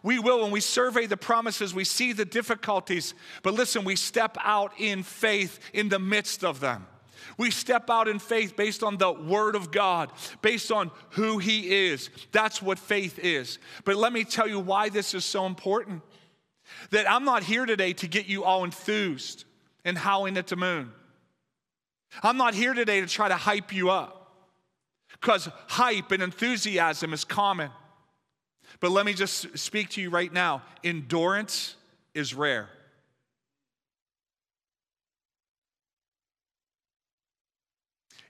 We 0.02 0.18
will, 0.18 0.42
when 0.42 0.50
we 0.50 0.61
survey 0.61 1.06
the 1.06 1.16
promises, 1.16 1.74
we 1.74 1.85
see 1.85 2.12
the 2.12 2.24
difficulties, 2.24 3.14
but 3.42 3.54
listen, 3.54 3.85
we 3.85 3.96
step 3.96 4.37
out 4.40 4.72
in 4.78 5.02
faith 5.02 5.59
in 5.74 5.88
the 5.88 5.98
midst 5.98 6.42
of 6.42 6.61
them. 6.61 6.87
We 7.37 7.50
step 7.50 7.90
out 7.90 8.09
in 8.09 8.18
faith 8.18 8.56
based 8.56 8.83
on 8.83 8.96
the 8.96 9.12
Word 9.12 9.54
of 9.54 9.70
God, 9.70 10.11
based 10.42 10.72
on 10.72 10.90
who 11.11 11.38
He 11.38 11.88
is. 11.88 12.11
That's 12.33 12.61
what 12.62 12.78
faith 12.78 13.18
is. 13.18 13.59
But 13.85 13.96
let 13.96 14.12
me 14.12 14.24
tell 14.24 14.48
you 14.48 14.61
why 14.61 14.88
this 14.88 15.14
is 15.14 15.24
so 15.24 15.46
important. 15.46 16.02
That 16.90 17.11
I'm 17.11 17.24
not 17.24 17.42
here 17.42 17.66
today 17.66 17.92
to 17.94 18.06
get 18.06 18.26
you 18.26 18.44
all 18.44 18.64
enthused 18.64 19.44
and 19.85 19.98
howling 19.98 20.37
at 20.37 20.46
the 20.46 20.56
moon. 20.56 20.92
I'm 22.22 22.37
not 22.37 22.54
here 22.54 22.74
today 22.74 23.00
to 23.00 23.06
try 23.06 23.28
to 23.28 23.37
hype 23.37 23.72
you 23.72 23.90
up 23.90 24.33
because 25.12 25.48
hype 25.68 26.12
and 26.12 26.22
enthusiasm 26.22 27.12
is 27.12 27.24
common. 27.24 27.70
But 28.80 28.90
let 28.90 29.04
me 29.04 29.12
just 29.12 29.59
speak 29.59 29.90
to 29.90 30.00
you 30.00 30.11
right 30.11 30.33
now 30.33 30.62
endurance 30.85 31.76
is 32.14 32.35
rare. 32.35 32.68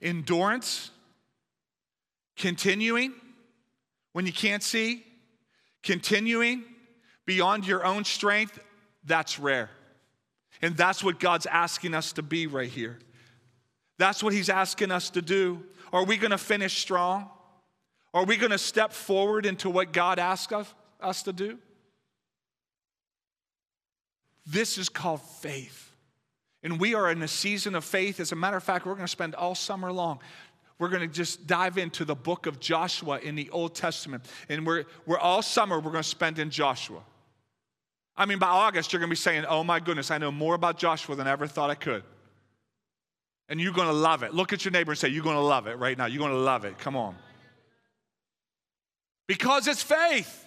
Endurance, 0.02 0.90
continuing 2.36 3.12
when 4.12 4.26
you 4.26 4.32
can't 4.32 4.62
see, 4.62 5.04
continuing 5.82 6.64
beyond 7.26 7.66
your 7.66 7.84
own 7.84 8.04
strength, 8.04 8.58
that's 9.04 9.38
rare. 9.38 9.70
And 10.62 10.76
that's 10.76 11.02
what 11.02 11.20
God's 11.20 11.46
asking 11.46 11.94
us 11.94 12.12
to 12.14 12.22
be 12.22 12.46
right 12.46 12.68
here. 12.68 12.98
That's 13.98 14.22
what 14.22 14.32
He's 14.32 14.48
asking 14.48 14.90
us 14.90 15.10
to 15.10 15.22
do. 15.22 15.62
Are 15.92 16.04
we 16.04 16.16
going 16.16 16.30
to 16.30 16.38
finish 16.38 16.78
strong? 16.78 17.28
Are 18.12 18.24
we 18.24 18.36
going 18.36 18.50
to 18.50 18.58
step 18.58 18.92
forward 18.92 19.46
into 19.46 19.70
what 19.70 19.92
God 19.92 20.18
asks 20.18 20.52
us, 20.52 20.74
us 21.00 21.22
to 21.24 21.32
do? 21.32 21.58
This 24.46 24.78
is 24.78 24.88
called 24.88 25.22
faith. 25.22 25.89
And 26.62 26.78
we 26.78 26.94
are 26.94 27.10
in 27.10 27.22
a 27.22 27.28
season 27.28 27.74
of 27.74 27.84
faith. 27.84 28.20
As 28.20 28.32
a 28.32 28.36
matter 28.36 28.56
of 28.56 28.62
fact, 28.62 28.86
we're 28.86 28.94
going 28.94 29.06
to 29.06 29.08
spend 29.08 29.34
all 29.34 29.54
summer 29.54 29.90
long. 29.90 30.20
We're 30.78 30.88
going 30.88 31.06
to 31.06 31.14
just 31.14 31.46
dive 31.46 31.78
into 31.78 32.04
the 32.04 32.14
book 32.14 32.46
of 32.46 32.58
Joshua 32.58 33.18
in 33.18 33.34
the 33.34 33.50
Old 33.50 33.74
Testament. 33.74 34.24
And 34.48 34.66
we're, 34.66 34.84
we're 35.06 35.18
all 35.18 35.42
summer, 35.42 35.76
we're 35.76 35.92
going 35.92 36.02
to 36.02 36.08
spend 36.08 36.38
in 36.38 36.50
Joshua. 36.50 37.00
I 38.16 38.26
mean, 38.26 38.38
by 38.38 38.48
August, 38.48 38.92
you're 38.92 39.00
going 39.00 39.08
to 39.08 39.12
be 39.12 39.16
saying, 39.16 39.44
Oh 39.46 39.64
my 39.64 39.80
goodness, 39.80 40.10
I 40.10 40.18
know 40.18 40.32
more 40.32 40.54
about 40.54 40.78
Joshua 40.78 41.16
than 41.16 41.26
I 41.26 41.32
ever 41.32 41.46
thought 41.46 41.70
I 41.70 41.74
could. 41.74 42.02
And 43.48 43.60
you're 43.60 43.72
going 43.72 43.88
to 43.88 43.94
love 43.94 44.22
it. 44.22 44.34
Look 44.34 44.52
at 44.52 44.64
your 44.64 44.72
neighbor 44.72 44.92
and 44.92 44.98
say, 44.98 45.08
You're 45.08 45.24
going 45.24 45.36
to 45.36 45.42
love 45.42 45.66
it 45.66 45.78
right 45.78 45.96
now. 45.96 46.06
You're 46.06 46.20
going 46.20 46.32
to 46.32 46.38
love 46.38 46.64
it. 46.64 46.78
Come 46.78 46.96
on. 46.96 47.14
Because 49.26 49.68
it's 49.68 49.82
faith. 49.82 50.46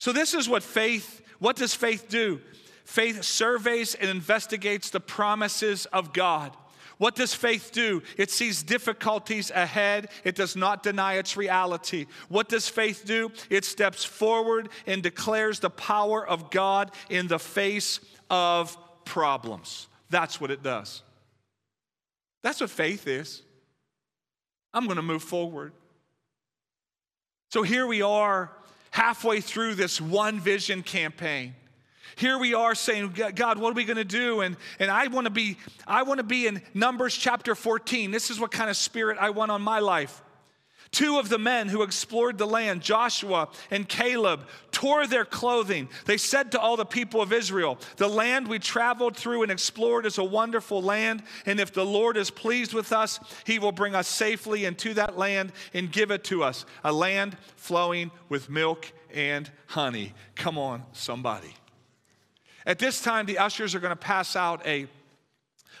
So, 0.00 0.12
this 0.12 0.34
is 0.34 0.48
what 0.48 0.62
faith, 0.62 1.22
what 1.38 1.56
does 1.56 1.74
faith 1.74 2.08
do? 2.08 2.40
Faith 2.84 3.22
surveys 3.22 3.94
and 3.94 4.10
investigates 4.10 4.90
the 4.90 5.00
promises 5.00 5.86
of 5.86 6.12
God. 6.12 6.56
What 6.98 7.14
does 7.14 7.32
faith 7.32 7.70
do? 7.72 8.02
It 8.18 8.30
sees 8.30 8.62
difficulties 8.62 9.50
ahead. 9.50 10.10
It 10.22 10.34
does 10.34 10.54
not 10.54 10.82
deny 10.82 11.14
its 11.14 11.34
reality. 11.34 12.04
What 12.28 12.50
does 12.50 12.68
faith 12.68 13.04
do? 13.06 13.32
It 13.48 13.64
steps 13.64 14.04
forward 14.04 14.68
and 14.86 15.02
declares 15.02 15.60
the 15.60 15.70
power 15.70 16.26
of 16.26 16.50
God 16.50 16.90
in 17.08 17.26
the 17.26 17.38
face 17.38 18.00
of 18.28 18.76
problems. 19.06 19.88
That's 20.10 20.42
what 20.42 20.50
it 20.50 20.62
does. 20.62 21.02
That's 22.42 22.60
what 22.60 22.68
faith 22.68 23.06
is. 23.06 23.42
I'm 24.74 24.84
going 24.84 24.96
to 24.96 25.02
move 25.02 25.22
forward. 25.22 25.72
So 27.50 27.62
here 27.62 27.86
we 27.86 28.02
are, 28.02 28.52
halfway 28.90 29.40
through 29.40 29.74
this 29.74 30.00
One 30.00 30.38
Vision 30.38 30.82
campaign. 30.82 31.54
Here 32.16 32.38
we 32.38 32.54
are 32.54 32.74
saying, 32.74 33.14
God, 33.34 33.58
what 33.58 33.70
are 33.70 33.74
we 33.74 33.84
going 33.84 33.96
to 33.96 34.04
do? 34.04 34.40
And, 34.40 34.56
and 34.78 34.90
I 34.90 35.06
want 35.08 35.26
to 35.26 35.30
be, 35.30 35.58
I 35.86 36.02
want 36.02 36.18
to 36.18 36.24
be 36.24 36.46
in 36.46 36.62
Numbers 36.74 37.16
chapter 37.16 37.54
14. 37.54 38.10
This 38.10 38.30
is 38.30 38.40
what 38.40 38.50
kind 38.50 38.70
of 38.70 38.76
spirit 38.76 39.18
I 39.20 39.30
want 39.30 39.50
on 39.50 39.62
my 39.62 39.78
life. 39.78 40.22
Two 40.92 41.20
of 41.20 41.28
the 41.28 41.38
men 41.38 41.68
who 41.68 41.82
explored 41.82 42.36
the 42.36 42.46
land, 42.46 42.82
Joshua 42.82 43.48
and 43.70 43.88
Caleb, 43.88 44.48
tore 44.72 45.06
their 45.06 45.24
clothing. 45.24 45.88
They 46.04 46.16
said 46.16 46.50
to 46.52 46.60
all 46.60 46.76
the 46.76 46.84
people 46.84 47.22
of 47.22 47.32
Israel, 47.32 47.78
The 47.96 48.08
land 48.08 48.48
we 48.48 48.58
traveled 48.58 49.16
through 49.16 49.42
and 49.42 49.52
explored 49.52 50.04
is 50.04 50.18
a 50.18 50.24
wonderful 50.24 50.82
land, 50.82 51.22
and 51.46 51.60
if 51.60 51.72
the 51.72 51.86
Lord 51.86 52.16
is 52.16 52.30
pleased 52.30 52.74
with 52.74 52.92
us, 52.92 53.20
he 53.44 53.60
will 53.60 53.70
bring 53.70 53.94
us 53.94 54.08
safely 54.08 54.64
into 54.64 54.94
that 54.94 55.16
land 55.16 55.52
and 55.72 55.92
give 55.92 56.10
it 56.10 56.24
to 56.24 56.42
us 56.42 56.66
a 56.82 56.92
land 56.92 57.36
flowing 57.54 58.10
with 58.28 58.50
milk 58.50 58.92
and 59.14 59.48
honey. 59.66 60.12
Come 60.34 60.58
on, 60.58 60.82
somebody. 60.92 61.54
At 62.70 62.78
this 62.78 63.00
time, 63.00 63.26
the 63.26 63.38
ushers 63.38 63.74
are 63.74 63.80
going 63.80 63.90
to 63.90 63.96
pass 63.96 64.36
out 64.36 64.64
a, 64.64 64.86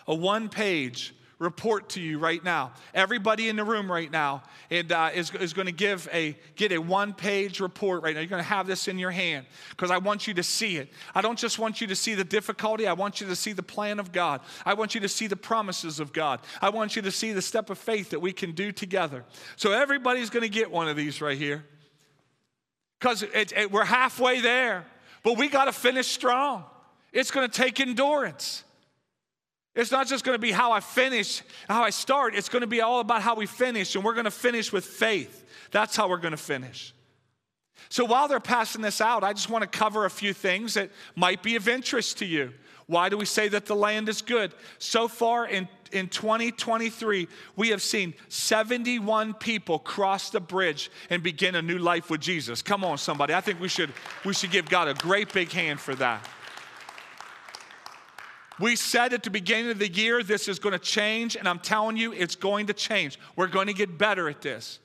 a 0.08 0.14
one 0.14 0.48
page 0.48 1.14
report 1.38 1.90
to 1.90 2.00
you 2.00 2.18
right 2.18 2.42
now. 2.42 2.72
Everybody 2.92 3.48
in 3.48 3.54
the 3.54 3.62
room 3.62 3.88
right 3.88 4.10
now 4.10 4.42
and, 4.70 4.90
uh, 4.90 5.10
is, 5.14 5.32
is 5.36 5.52
going 5.52 5.66
to 5.66 5.72
give 5.72 6.08
a, 6.12 6.36
get 6.56 6.72
a 6.72 6.78
one 6.78 7.14
page 7.14 7.60
report 7.60 8.02
right 8.02 8.12
now. 8.12 8.20
You're 8.20 8.28
going 8.28 8.42
to 8.42 8.48
have 8.48 8.66
this 8.66 8.88
in 8.88 8.98
your 8.98 9.12
hand 9.12 9.46
because 9.70 9.92
I 9.92 9.98
want 9.98 10.26
you 10.26 10.34
to 10.34 10.42
see 10.42 10.78
it. 10.78 10.88
I 11.14 11.20
don't 11.20 11.38
just 11.38 11.60
want 11.60 11.80
you 11.80 11.86
to 11.86 11.94
see 11.94 12.16
the 12.16 12.24
difficulty, 12.24 12.88
I 12.88 12.94
want 12.94 13.20
you 13.20 13.28
to 13.28 13.36
see 13.36 13.52
the 13.52 13.62
plan 13.62 14.00
of 14.00 14.10
God. 14.10 14.40
I 14.66 14.74
want 14.74 14.96
you 14.96 15.00
to 15.02 15.08
see 15.08 15.28
the 15.28 15.36
promises 15.36 16.00
of 16.00 16.12
God. 16.12 16.40
I 16.60 16.70
want 16.70 16.96
you 16.96 17.02
to 17.02 17.12
see 17.12 17.30
the 17.30 17.40
step 17.40 17.70
of 17.70 17.78
faith 17.78 18.10
that 18.10 18.18
we 18.18 18.32
can 18.32 18.50
do 18.50 18.72
together. 18.72 19.24
So 19.54 19.70
everybody's 19.70 20.28
going 20.28 20.42
to 20.42 20.48
get 20.48 20.72
one 20.72 20.88
of 20.88 20.96
these 20.96 21.22
right 21.22 21.38
here 21.38 21.64
because 22.98 23.24
we're 23.70 23.84
halfway 23.84 24.40
there. 24.40 24.86
But 25.22 25.38
we 25.38 25.46
got 25.46 25.66
to 25.66 25.72
finish 25.72 26.08
strong. 26.08 26.64
It's 27.12 27.30
going 27.30 27.48
to 27.48 27.52
take 27.52 27.80
endurance. 27.80 28.64
It's 29.74 29.90
not 29.90 30.06
just 30.06 30.24
going 30.24 30.34
to 30.34 30.40
be 30.40 30.50
how 30.50 30.72
I 30.72 30.80
finish, 30.80 31.42
how 31.68 31.82
I 31.82 31.90
start. 31.90 32.34
It's 32.34 32.48
going 32.48 32.62
to 32.62 32.66
be 32.66 32.80
all 32.80 33.00
about 33.00 33.22
how 33.22 33.34
we 33.36 33.46
finish, 33.46 33.94
and 33.94 34.04
we're 34.04 34.14
going 34.14 34.24
to 34.24 34.30
finish 34.30 34.72
with 34.72 34.84
faith. 34.84 35.44
That's 35.70 35.96
how 35.96 36.08
we're 36.08 36.18
going 36.18 36.32
to 36.32 36.36
finish. 36.36 36.92
So 37.88 38.04
while 38.04 38.28
they're 38.28 38.40
passing 38.40 38.82
this 38.82 39.00
out, 39.00 39.24
I 39.24 39.32
just 39.32 39.48
want 39.48 39.62
to 39.62 39.78
cover 39.78 40.04
a 40.04 40.10
few 40.10 40.32
things 40.32 40.74
that 40.74 40.90
might 41.16 41.42
be 41.42 41.56
of 41.56 41.68
interest 41.68 42.18
to 42.18 42.26
you. 42.26 42.52
Why 42.86 43.08
do 43.08 43.16
we 43.16 43.24
say 43.24 43.48
that 43.48 43.66
the 43.66 43.76
land 43.76 44.08
is 44.08 44.20
good? 44.20 44.52
So 44.78 45.06
far 45.06 45.46
in, 45.46 45.68
in 45.92 46.08
2023, 46.08 47.28
we 47.54 47.68
have 47.68 47.80
seen 47.82 48.14
71 48.28 49.34
people 49.34 49.78
cross 49.78 50.30
the 50.30 50.40
bridge 50.40 50.90
and 51.08 51.22
begin 51.22 51.54
a 51.54 51.62
new 51.62 51.78
life 51.78 52.10
with 52.10 52.20
Jesus. 52.20 52.62
Come 52.62 52.82
on, 52.82 52.98
somebody. 52.98 53.32
I 53.32 53.40
think 53.40 53.60
we 53.60 53.68
should, 53.68 53.92
we 54.24 54.34
should 54.34 54.50
give 54.50 54.68
God 54.68 54.88
a 54.88 54.94
great 54.94 55.32
big 55.32 55.50
hand 55.52 55.78
for 55.78 55.94
that. 55.96 56.28
We 58.60 58.76
said 58.76 59.14
at 59.14 59.22
the 59.22 59.30
beginning 59.30 59.70
of 59.70 59.78
the 59.78 59.88
year 59.88 60.22
this 60.22 60.46
is 60.46 60.58
going 60.58 60.74
to 60.74 60.78
change, 60.78 61.34
and 61.34 61.48
I'm 61.48 61.58
telling 61.58 61.96
you, 61.96 62.12
it's 62.12 62.36
going 62.36 62.66
to 62.66 62.74
change. 62.74 63.18
We're 63.34 63.46
going 63.46 63.68
to 63.68 63.72
get 63.72 63.96
better 63.96 64.28
at 64.28 64.42
this. 64.42 64.78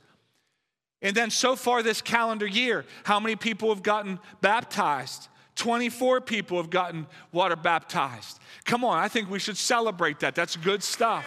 And 1.01 1.15
then 1.15 1.29
so 1.29 1.55
far 1.55 1.83
this 1.83 2.01
calendar 2.01 2.47
year, 2.47 2.85
how 3.03 3.19
many 3.19 3.35
people 3.35 3.69
have 3.69 3.83
gotten 3.83 4.19
baptized? 4.41 5.27
24 5.55 6.21
people 6.21 6.57
have 6.57 6.69
gotten 6.69 7.05
water 7.31 7.55
baptized. 7.55 8.39
Come 8.63 8.83
on, 8.83 8.97
I 8.97 9.09
think 9.09 9.29
we 9.29 9.39
should 9.39 9.57
celebrate 9.57 10.19
that. 10.21 10.35
That's 10.35 10.55
good 10.55 10.81
stuff. 10.81 11.25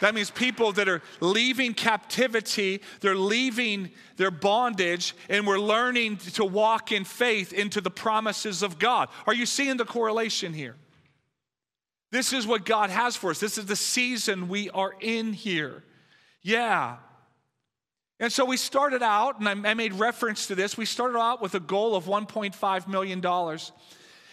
That 0.00 0.14
means 0.14 0.30
people 0.30 0.72
that 0.72 0.88
are 0.88 1.02
leaving 1.20 1.74
captivity, 1.74 2.82
they're 3.00 3.14
leaving 3.14 3.90
their 4.16 4.30
bondage, 4.30 5.14
and 5.28 5.46
we're 5.46 5.58
learning 5.58 6.18
to 6.34 6.44
walk 6.44 6.92
in 6.92 7.04
faith 7.04 7.52
into 7.52 7.80
the 7.80 7.90
promises 7.90 8.62
of 8.62 8.78
God. 8.78 9.08
Are 9.26 9.34
you 9.34 9.46
seeing 9.46 9.76
the 9.76 9.84
correlation 9.84 10.52
here? 10.52 10.76
This 12.10 12.32
is 12.32 12.46
what 12.46 12.64
God 12.64 12.90
has 12.90 13.16
for 13.16 13.30
us. 13.30 13.40
This 13.40 13.58
is 13.58 13.66
the 13.66 13.76
season 13.76 14.48
we 14.48 14.70
are 14.70 14.94
in 15.00 15.32
here. 15.32 15.82
Yeah, 16.42 16.96
and 18.20 18.32
so 18.32 18.44
we 18.44 18.56
started 18.56 19.02
out, 19.02 19.40
and 19.40 19.66
I 19.66 19.74
made 19.74 19.92
reference 19.92 20.46
to 20.46 20.54
this, 20.54 20.76
we 20.76 20.86
started 20.86 21.18
out 21.18 21.42
with 21.42 21.54
a 21.54 21.60
goal 21.60 21.96
of 21.96 22.04
$1.5 22.04 22.88
million. 22.88 23.58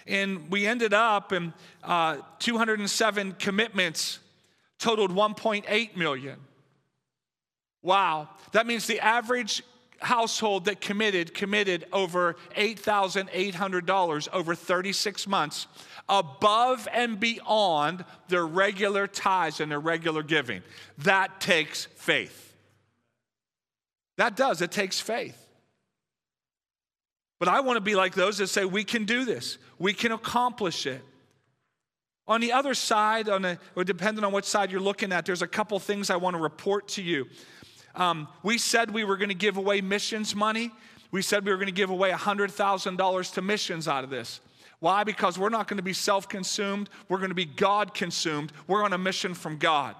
And 0.07 0.49
we 0.51 0.65
ended 0.65 0.93
up 0.93 1.33
in 1.33 1.53
uh, 1.83 2.19
207 2.39 3.33
commitments, 3.33 4.19
totaled 4.81 5.11
1.8 5.11 5.95
million. 5.95 6.39
Wow. 7.81 8.29
That 8.51 8.67
means 8.67 8.87
the 8.87 8.99
average 8.99 9.63
household 9.99 10.65
that 10.65 10.81
committed 10.81 11.33
committed 11.33 11.85
over 11.93 12.35
$8,800 12.57 14.27
over 14.33 14.55
36 14.55 15.27
months 15.27 15.67
above 16.09 16.87
and 16.91 17.19
beyond 17.19 18.03
their 18.27 18.45
regular 18.45 19.05
tithes 19.05 19.59
and 19.59 19.71
their 19.71 19.79
regular 19.79 20.23
giving. 20.23 20.63
That 20.99 21.39
takes 21.39 21.85
faith. 21.95 22.55
That 24.17 24.35
does, 24.35 24.61
it 24.61 24.71
takes 24.71 24.99
faith. 24.99 25.37
But 27.39 27.47
I 27.47 27.61
want 27.61 27.77
to 27.77 27.81
be 27.81 27.95
like 27.95 28.13
those 28.13 28.39
that 28.39 28.47
say, 28.47 28.65
we 28.65 28.83
can 28.83 29.05
do 29.05 29.23
this, 29.23 29.57
we 29.79 29.93
can 29.93 30.11
accomplish 30.11 30.85
it. 30.85 31.01
On 32.27 32.39
the 32.39 32.51
other 32.51 32.73
side, 32.73 33.29
on 33.29 33.43
a, 33.45 33.57
or 33.75 33.83
depending 33.83 34.23
on 34.23 34.31
what 34.31 34.45
side 34.45 34.71
you're 34.71 34.79
looking 34.79 35.11
at, 35.11 35.25
there's 35.25 35.41
a 35.41 35.47
couple 35.47 35.77
things 35.79 36.09
I 36.09 36.15
want 36.15 36.35
to 36.35 36.41
report 36.41 36.87
to 36.89 37.01
you. 37.01 37.27
Um, 37.95 38.27
we 38.43 38.57
said 38.57 38.91
we 38.91 39.03
were 39.03 39.17
going 39.17 39.29
to 39.29 39.35
give 39.35 39.57
away 39.57 39.81
missions 39.81 40.35
money. 40.35 40.71
We 41.11 41.21
said 41.21 41.43
we 41.43 41.51
were 41.51 41.57
going 41.57 41.67
to 41.67 41.73
give 41.73 41.89
away 41.89 42.11
$100,000 42.11 43.33
to 43.33 43.41
missions 43.41 43.87
out 43.87 44.03
of 44.03 44.09
this. 44.09 44.39
Why? 44.79 45.03
Because 45.03 45.37
we're 45.37 45.49
not 45.49 45.67
going 45.67 45.77
to 45.77 45.83
be 45.83 45.93
self 45.93 46.27
consumed, 46.27 46.89
we're 47.09 47.17
going 47.17 47.29
to 47.29 47.35
be 47.35 47.45
God 47.45 47.93
consumed. 47.93 48.51
We're 48.67 48.83
on 48.83 48.93
a 48.93 48.97
mission 48.97 49.33
from 49.33 49.57
God. 49.57 49.95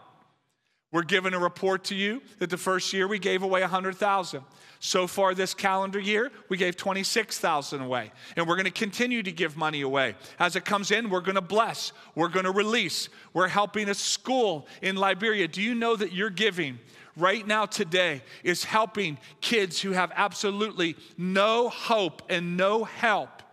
We're 0.91 1.03
giving 1.03 1.33
a 1.33 1.39
report 1.39 1.85
to 1.85 1.95
you 1.95 2.21
that 2.39 2.49
the 2.49 2.57
first 2.57 2.91
year 2.91 3.07
we 3.07 3.17
gave 3.17 3.43
away 3.43 3.61
100,000. 3.61 4.41
So 4.81 5.07
far 5.07 5.33
this 5.33 5.53
calendar 5.53 5.99
year, 5.99 6.31
we 6.49 6.57
gave 6.57 6.75
26,000 6.75 7.81
away. 7.81 8.11
And 8.35 8.45
we're 8.45 8.55
going 8.55 8.65
to 8.65 8.71
continue 8.71 9.23
to 9.23 9.31
give 9.31 9.55
money 9.55 9.81
away. 9.81 10.15
As 10.37 10.57
it 10.57 10.65
comes 10.65 10.91
in, 10.91 11.09
we're 11.09 11.21
going 11.21 11.35
to 11.35 11.41
bless. 11.41 11.93
We're 12.13 12.27
going 12.27 12.45
to 12.45 12.51
release. 12.51 13.07
We're 13.33 13.47
helping 13.47 13.87
a 13.87 13.93
school 13.93 14.67
in 14.81 14.97
Liberia. 14.97 15.47
Do 15.47 15.61
you 15.61 15.75
know 15.75 15.95
that 15.95 16.11
you're 16.11 16.29
giving 16.29 16.77
right 17.15 17.45
now 17.45 17.67
today 17.67 18.21
is 18.43 18.65
helping 18.65 19.17
kids 19.39 19.79
who 19.79 19.91
have 19.91 20.11
absolutely 20.15 20.97
no 21.17 21.69
hope 21.69 22.23
and 22.27 22.57
no 22.57 22.83
help 22.83 23.43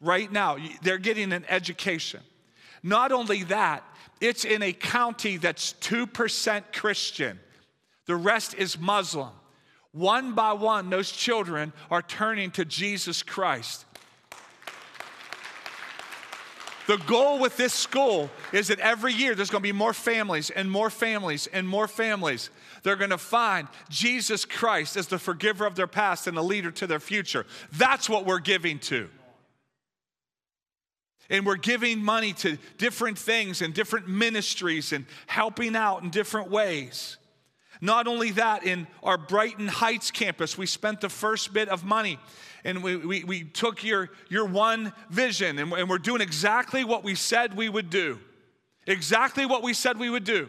right 0.00 0.32
now? 0.32 0.56
They're 0.82 0.98
getting 0.98 1.32
an 1.32 1.44
education. 1.48 2.20
Not 2.82 3.12
only 3.12 3.44
that, 3.44 3.84
it's 4.20 4.44
in 4.44 4.62
a 4.62 4.72
county 4.72 5.36
that's 5.36 5.74
2% 5.80 6.62
Christian. 6.72 7.40
The 8.06 8.16
rest 8.16 8.54
is 8.54 8.78
Muslim. 8.78 9.30
One 9.92 10.34
by 10.34 10.52
one, 10.52 10.90
those 10.90 11.10
children 11.10 11.72
are 11.90 12.02
turning 12.02 12.50
to 12.52 12.64
Jesus 12.64 13.22
Christ. 13.22 13.86
The 16.86 16.96
goal 16.96 17.38
with 17.38 17.56
this 17.56 17.72
school 17.72 18.30
is 18.52 18.68
that 18.68 18.80
every 18.80 19.12
year 19.12 19.36
there's 19.36 19.50
to 19.62 19.68
be 19.68 19.72
more 19.72 19.92
families 19.92 20.50
and 20.50 20.68
more 20.68 20.90
families 20.90 21.46
and 21.46 21.68
more 21.68 21.86
families. 21.86 22.50
They're 22.82 22.96
to 23.10 23.18
find 23.18 23.68
Jesus 23.88 24.44
Christ 24.44 24.96
as 24.96 25.06
the 25.06 25.18
forgiver 25.18 25.66
of 25.66 25.76
their 25.76 25.86
past 25.86 26.26
and 26.26 26.36
the 26.36 26.42
leader 26.42 26.72
to 26.72 26.88
their 26.88 26.98
future. 26.98 27.46
That's 27.72 28.08
what 28.08 28.26
we're 28.26 28.40
giving 28.40 28.80
to. 28.80 29.08
And 31.30 31.46
we're 31.46 31.56
giving 31.56 32.02
money 32.02 32.32
to 32.34 32.58
different 32.76 33.18
things 33.18 33.62
and 33.62 33.72
different 33.72 34.08
ministries 34.08 34.92
and 34.92 35.06
helping 35.26 35.76
out 35.76 36.02
in 36.02 36.10
different 36.10 36.50
ways. 36.50 37.16
Not 37.80 38.06
only 38.06 38.32
that, 38.32 38.64
in 38.64 38.86
our 39.02 39.16
Brighton 39.16 39.68
Heights 39.68 40.10
campus, 40.10 40.58
we 40.58 40.66
spent 40.66 41.00
the 41.00 41.08
first 41.08 41.52
bit 41.54 41.68
of 41.68 41.84
money 41.84 42.18
and 42.64 42.82
we, 42.82 42.96
we, 42.96 43.24
we 43.24 43.44
took 43.44 43.82
your, 43.82 44.10
your 44.28 44.44
one 44.44 44.92
vision 45.08 45.58
and, 45.58 45.72
and 45.72 45.88
we're 45.88 45.98
doing 45.98 46.20
exactly 46.20 46.84
what 46.84 47.04
we 47.04 47.14
said 47.14 47.56
we 47.56 47.68
would 47.68 47.88
do. 47.88 48.18
Exactly 48.86 49.46
what 49.46 49.62
we 49.62 49.72
said 49.72 49.98
we 49.98 50.10
would 50.10 50.24
do. 50.24 50.48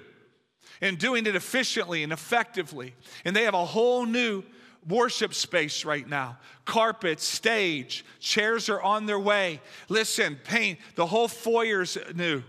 And 0.82 0.98
doing 0.98 1.26
it 1.26 1.36
efficiently 1.36 2.04
and 2.04 2.12
effectively. 2.12 2.96
And 3.24 3.36
they 3.36 3.44
have 3.44 3.54
a 3.54 3.66
whole 3.66 4.06
new 4.06 4.44
worship 4.88 5.34
space 5.34 5.86
right 5.86 6.08
now. 6.08 6.38
Carpet, 6.66 7.20
stage, 7.20 8.06
chairs 8.20 8.70
are 8.70 8.82
on 8.82 9.06
their 9.06 9.20
way. 9.20 9.62
Listen, 9.90 10.40
paint, 10.44 10.80
the 10.96 11.06
whole 11.06 11.28
foyer's 11.28 11.98
new. 12.16 12.44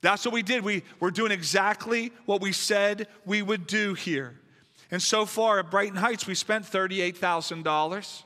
That's 0.00 0.24
what 0.24 0.34
we 0.34 0.42
did. 0.42 0.64
We, 0.64 0.82
we're 1.00 1.10
doing 1.10 1.32
exactly 1.32 2.12
what 2.26 2.40
we 2.40 2.52
said 2.52 3.08
we 3.24 3.40
would 3.40 3.66
do 3.66 3.94
here. 3.94 4.38
And 4.90 5.00
so 5.02 5.24
far 5.24 5.60
at 5.60 5.70
Brighton 5.70 5.96
Heights, 5.96 6.26
we 6.26 6.34
spent 6.34 6.66
$38,000. 6.66 8.22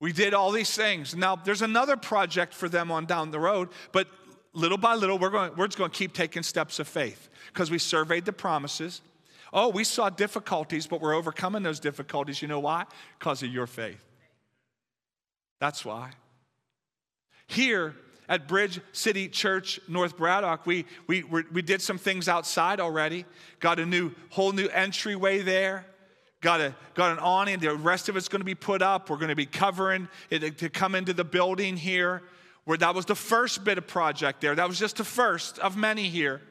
We 0.00 0.12
did 0.12 0.34
all 0.34 0.50
these 0.50 0.74
things. 0.74 1.14
Now, 1.14 1.36
there's 1.36 1.62
another 1.62 1.96
project 1.96 2.54
for 2.54 2.68
them 2.68 2.90
on 2.90 3.06
down 3.06 3.30
the 3.30 3.38
road, 3.38 3.68
but 3.92 4.08
little 4.52 4.78
by 4.78 4.94
little, 4.94 5.18
we're, 5.18 5.30
going, 5.30 5.52
we're 5.56 5.66
just 5.66 5.78
going 5.78 5.90
to 5.90 5.96
keep 5.96 6.12
taking 6.12 6.42
steps 6.42 6.78
of 6.78 6.88
faith 6.88 7.28
because 7.52 7.70
we 7.70 7.78
surveyed 7.78 8.24
the 8.24 8.32
promises. 8.32 9.00
Oh, 9.56 9.68
we 9.68 9.84
saw 9.84 10.10
difficulties, 10.10 10.88
but 10.88 11.00
we're 11.00 11.14
overcoming 11.14 11.62
those 11.62 11.78
difficulties. 11.78 12.42
You 12.42 12.48
know 12.48 12.58
why? 12.58 12.86
Because 13.20 13.40
of 13.44 13.50
your 13.50 13.68
faith. 13.68 14.04
That's 15.60 15.84
why. 15.84 16.10
Here 17.46 17.94
at 18.28 18.48
Bridge 18.48 18.80
City 18.90 19.28
Church, 19.28 19.78
North 19.86 20.16
Braddock, 20.16 20.66
we, 20.66 20.86
we, 21.06 21.22
we 21.22 21.62
did 21.62 21.80
some 21.80 21.98
things 21.98 22.28
outside 22.28 22.80
already. 22.80 23.26
Got 23.60 23.78
a 23.78 23.86
new, 23.86 24.10
whole 24.30 24.50
new 24.50 24.66
entryway 24.66 25.40
there. 25.42 25.86
Got, 26.40 26.60
a, 26.60 26.74
got 26.94 27.12
an 27.12 27.20
awning. 27.20 27.60
The 27.60 27.76
rest 27.76 28.08
of 28.08 28.16
it's 28.16 28.28
going 28.28 28.40
to 28.40 28.44
be 28.44 28.56
put 28.56 28.82
up. 28.82 29.08
We're 29.08 29.16
going 29.16 29.28
to 29.28 29.36
be 29.36 29.46
covering 29.46 30.08
it 30.30 30.58
to 30.58 30.68
come 30.68 30.96
into 30.96 31.12
the 31.12 31.24
building 31.24 31.76
here. 31.76 32.22
Where 32.64 32.78
that 32.78 32.94
was 32.94 33.04
the 33.04 33.14
first 33.14 33.62
bit 33.62 33.78
of 33.78 33.86
project 33.86 34.40
there. 34.40 34.54
That 34.54 34.66
was 34.66 34.80
just 34.80 34.96
the 34.96 35.04
first 35.04 35.60
of 35.60 35.76
many 35.76 36.08
here. 36.08 36.42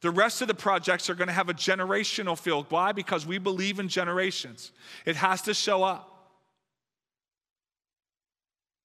The 0.00 0.10
rest 0.10 0.40
of 0.40 0.48
the 0.48 0.54
projects 0.54 1.10
are 1.10 1.14
going 1.14 1.28
to 1.28 1.34
have 1.34 1.48
a 1.48 1.54
generational 1.54 2.38
feel. 2.38 2.64
Why? 2.68 2.92
Because 2.92 3.26
we 3.26 3.38
believe 3.38 3.78
in 3.78 3.88
generations. 3.88 4.72
It 5.04 5.16
has 5.16 5.42
to 5.42 5.54
show 5.54 5.82
up. 5.82 6.19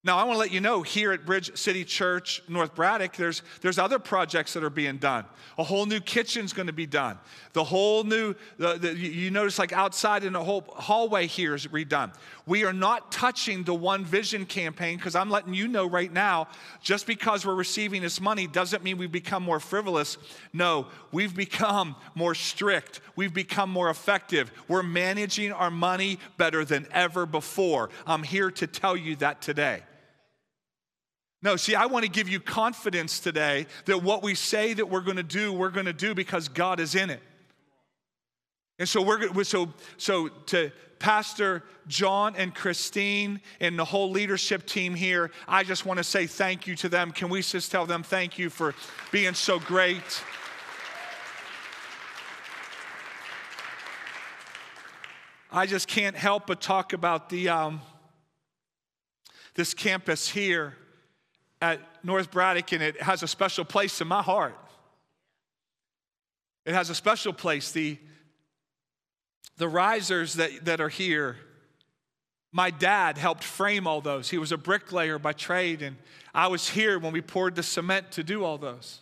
Now, 0.06 0.20
I 0.20 0.24
want 0.24 0.36
to 0.36 0.40
let 0.40 0.52
you 0.52 0.62
know 0.62 0.84
here 0.84 1.14
at 1.14 1.26
Bridge 1.26 1.58
City 1.58 1.84
Church, 1.84 2.44
North 2.48 2.76
Braddock, 2.76 3.16
there's, 3.16 3.42
there's 3.62 3.80
other 3.80 3.98
projects 3.98 4.54
that 4.54 4.64
are 4.64 4.70
being 4.70 4.98
done. 4.98 5.26
A 5.58 5.64
whole 5.64 5.88
new 5.88 6.00
kitchen's 6.00 6.54
going 6.54 6.68
to 6.68 6.74
be 6.74 6.86
done. 6.86 7.18
The 7.54 7.64
whole 7.64 8.04
new, 8.04 8.36
the, 8.60 8.78
the, 8.78 8.96
you 8.96 9.32
notice 9.32 9.58
like 9.58 9.74
outside 9.74 10.24
in 10.24 10.34
the 10.34 10.44
whole 10.44 10.64
hallway 10.76 11.26
here 11.26 11.56
is 11.56 11.66
redone. 11.66 12.14
We 12.46 12.66
are 12.66 12.74
not 12.74 13.12
touching 13.12 13.64
the 13.64 13.74
One 13.74 14.06
Vision 14.06 14.46
campaign 14.46 14.98
because 14.98 15.16
I'm 15.16 15.32
letting 15.32 15.56
you 15.56 15.68
know 15.68 15.90
right 15.90 16.14
now, 16.14 16.50
just 16.84 17.08
because 17.08 17.44
we're 17.44 17.56
receiving 17.56 18.04
this 18.04 18.22
money 18.22 18.46
doesn't 18.46 18.84
mean 18.84 19.00
we've 19.00 19.12
become 19.12 19.42
more 19.42 19.60
frivolous. 19.60 20.20
No, 20.54 20.86
we've 21.12 21.36
become 21.36 21.96
more 22.14 22.36
strict. 22.36 23.02
We've 23.16 23.34
become 23.34 23.72
more 23.72 23.90
effective. 23.90 24.52
We're 24.68 24.84
managing 24.84 25.52
our 25.52 25.72
money 25.72 26.20
better 26.38 26.64
than 26.64 26.86
ever 26.92 27.26
before. 27.26 27.90
I'm 28.06 28.22
here 28.22 28.52
to 28.52 28.68
tell 28.68 28.96
you 28.96 29.16
that 29.16 29.42
today. 29.42 29.82
No, 31.46 31.58
see, 31.58 31.76
I 31.76 31.86
want 31.86 32.04
to 32.04 32.10
give 32.10 32.28
you 32.28 32.40
confidence 32.40 33.20
today 33.20 33.68
that 33.86 34.02
what 34.02 34.24
we 34.24 34.34
say 34.34 34.74
that 34.74 34.90
we're 34.90 35.02
going 35.02 35.18
to 35.18 35.22
do, 35.22 35.54
we're 35.54 35.70
going 35.70 35.86
to 35.86 35.94
do 35.94 36.16
because 36.16 36.48
God 36.48 36.80
is 36.80 36.96
in 36.96 37.12
it. 37.12 37.22
And 38.80 38.90
so 38.90 39.00
we're 39.04 39.44
so 39.44 39.72
so 39.98 40.30
to 40.48 40.72
Pastor 40.98 41.62
John 41.86 42.36
and 42.36 42.54
Christine 42.56 43.42
and 43.60 43.78
the 43.78 43.86
whole 43.86 44.10
leadership 44.10 44.66
team 44.66 44.96
here, 44.96 45.30
I 45.48 45.64
just 45.64 45.86
want 45.86 46.00
to 46.00 46.04
say 46.04 46.26
thank 46.26 46.66
you 46.66 46.76
to 46.78 46.90
them. 46.90 47.12
Can 47.12 47.30
we 47.30 47.44
just 47.44 47.72
tell 47.72 47.86
them 47.86 48.02
thank 48.02 48.40
you 48.40 48.50
for 48.50 48.74
being 49.12 49.36
so 49.36 49.60
great? 49.60 50.24
I 55.52 55.68
just 55.68 55.88
can't 55.88 56.16
help 56.16 56.48
but 56.48 56.60
talk 56.60 56.92
about 56.92 57.30
the 57.30 57.50
um, 57.50 57.82
this 59.54 59.76
campus 59.76 60.28
here 60.28 60.74
at 61.62 61.80
North 62.04 62.32
Braddock, 62.32 62.72
and 62.74 62.84
it 62.84 63.02
has 63.02 63.24
a 63.24 63.28
special 63.28 63.66
place 63.66 64.02
in 64.02 64.08
my 64.08 64.22
heart. 64.22 64.58
It 66.66 66.74
has 66.74 66.90
a 66.90 66.96
special 66.96 67.34
place. 67.34 67.72
The, 67.72 67.98
the 69.58 69.68
risers 69.68 70.36
that, 70.36 70.66
that 70.66 70.82
are 70.82 70.90
here, 70.90 71.38
my 72.52 72.70
dad 72.72 73.18
helped 73.18 73.44
frame 73.44 73.88
all 73.88 74.02
those. 74.02 74.30
He 74.30 74.38
was 74.38 74.52
a 74.52 74.58
bricklayer 74.58 75.20
by 75.20 75.34
trade, 75.34 75.82
and 75.82 75.96
I 76.34 76.48
was 76.48 76.70
here 76.70 77.00
when 77.00 77.14
we 77.14 77.22
poured 77.22 77.56
the 77.56 77.64
cement 77.64 78.12
to 78.14 78.24
do 78.24 78.44
all 78.44 78.58
those. 78.58 79.00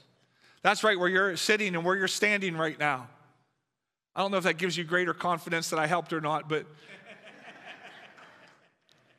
That's 0.61 0.83
right 0.83 0.97
where 0.97 1.09
you're 1.09 1.35
sitting 1.35 1.75
and 1.75 1.83
where 1.83 1.95
you're 1.95 2.07
standing 2.07 2.55
right 2.55 2.79
now. 2.79 3.07
I 4.15 4.21
don't 4.21 4.31
know 4.31 4.37
if 4.37 4.43
that 4.43 4.57
gives 4.57 4.77
you 4.77 4.83
greater 4.83 5.13
confidence 5.13 5.69
that 5.71 5.79
I 5.79 5.87
helped 5.87 6.13
or 6.13 6.21
not, 6.21 6.47
but 6.47 6.65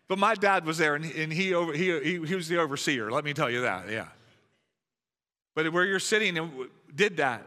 but 0.09 0.19
my 0.19 0.35
dad 0.35 0.65
was 0.67 0.79
there 0.79 0.95
and, 0.95 1.05
and 1.05 1.33
he, 1.33 1.55
over, 1.55 1.73
he, 1.73 1.99
he, 2.01 2.25
he 2.25 2.35
was 2.35 2.49
the 2.49 2.59
overseer, 2.59 3.11
let 3.11 3.25
me 3.25 3.33
tell 3.33 3.51
you 3.51 3.63
that, 3.63 3.91
yeah. 3.91 4.09
But 5.55 5.73
where 5.73 5.85
you're 5.85 6.01
sitting 6.01 6.69
did 6.95 7.19
that. 7.19 7.47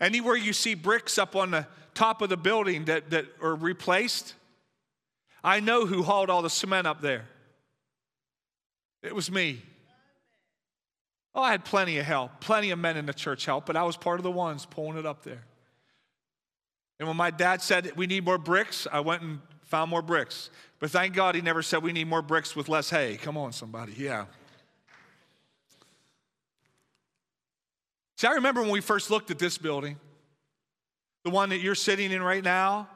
Anywhere 0.00 0.36
you 0.36 0.52
see 0.52 0.74
bricks 0.74 1.16
up 1.18 1.36
on 1.36 1.52
the 1.52 1.66
top 1.94 2.22
of 2.22 2.28
the 2.28 2.36
building 2.36 2.86
that, 2.86 3.10
that 3.10 3.26
are 3.40 3.54
replaced, 3.54 4.34
I 5.44 5.60
know 5.60 5.86
who 5.86 6.02
hauled 6.02 6.30
all 6.30 6.42
the 6.42 6.50
cement 6.50 6.86
up 6.86 7.00
there. 7.00 7.26
It 9.02 9.14
was 9.14 9.30
me. 9.30 9.62
Oh, 11.34 11.42
I 11.42 11.50
had 11.50 11.64
plenty 11.64 11.98
of 11.98 12.04
help, 12.04 12.40
plenty 12.40 12.70
of 12.70 12.78
men 12.78 12.96
in 12.96 13.06
the 13.06 13.14
church 13.14 13.46
help, 13.46 13.66
but 13.66 13.76
I 13.76 13.84
was 13.84 13.96
part 13.96 14.18
of 14.18 14.24
the 14.24 14.30
ones 14.30 14.66
pulling 14.66 14.98
it 14.98 15.06
up 15.06 15.22
there. 15.22 15.44
And 17.02 17.08
when 17.08 17.16
my 17.16 17.32
dad 17.32 17.60
said 17.60 17.90
we 17.96 18.06
need 18.06 18.24
more 18.24 18.38
bricks, 18.38 18.86
I 18.92 19.00
went 19.00 19.22
and 19.22 19.40
found 19.64 19.90
more 19.90 20.02
bricks. 20.02 20.50
But 20.78 20.92
thank 20.92 21.14
God 21.14 21.34
he 21.34 21.40
never 21.40 21.60
said 21.60 21.82
we 21.82 21.92
need 21.92 22.06
more 22.06 22.22
bricks 22.22 22.54
with 22.54 22.68
less 22.68 22.90
hay. 22.90 23.16
Come 23.16 23.36
on, 23.36 23.52
somebody. 23.52 23.92
Yeah. 23.98 24.26
See, 28.18 28.28
I 28.28 28.34
remember 28.34 28.60
when 28.60 28.70
we 28.70 28.80
first 28.80 29.10
looked 29.10 29.32
at 29.32 29.40
this 29.40 29.58
building, 29.58 29.96
the 31.24 31.30
one 31.30 31.48
that 31.48 31.58
you're 31.58 31.74
sitting 31.74 32.12
in 32.12 32.22
right 32.22 32.44
now. 32.44 32.88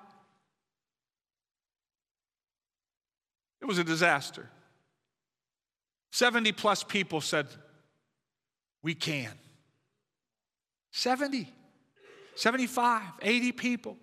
It 3.61 3.65
was 3.65 3.79
a 3.79 3.85
disaster. 3.85 4.49
70 6.13 6.53
plus 6.53 6.85
people 6.85 7.21
said, 7.21 7.49
We 8.85 8.95
can. 8.95 9.33
70. 10.93 11.53
75, 12.37 13.03
80 13.23 13.53
people. 13.53 13.97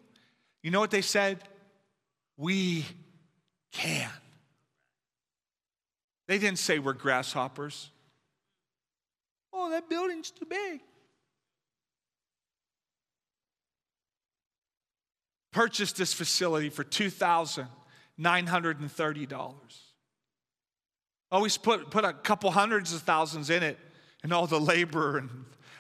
You 0.62 0.72
know 0.72 0.80
what 0.80 0.92
they 0.92 1.02
said? 1.02 1.40
We 2.36 2.86
can. 3.72 4.10
They 6.28 6.40
didn't 6.40 6.60
say 6.60 6.80
we're 6.80 6.94
grasshoppers. 6.94 7.90
Oh, 9.54 9.70
that 9.70 9.90
building's 9.90 10.32
too 10.32 10.46
big. 10.46 10.82
Purchased 15.52 15.98
this 15.98 16.14
facility 16.14 16.70
for 16.70 16.84
$2,930. 16.84 19.54
Always 21.32 21.58
put, 21.58 21.92
put 21.92 22.06
a 22.06 22.14
couple 22.14 22.50
hundreds 22.52 22.94
of 22.94 23.04
thousands 23.04 23.52
in 23.52 23.62
it 23.62 23.78
and 24.24 24.34
all 24.34 24.48
the 24.48 24.60
labor. 24.60 25.20
And 25.20 25.30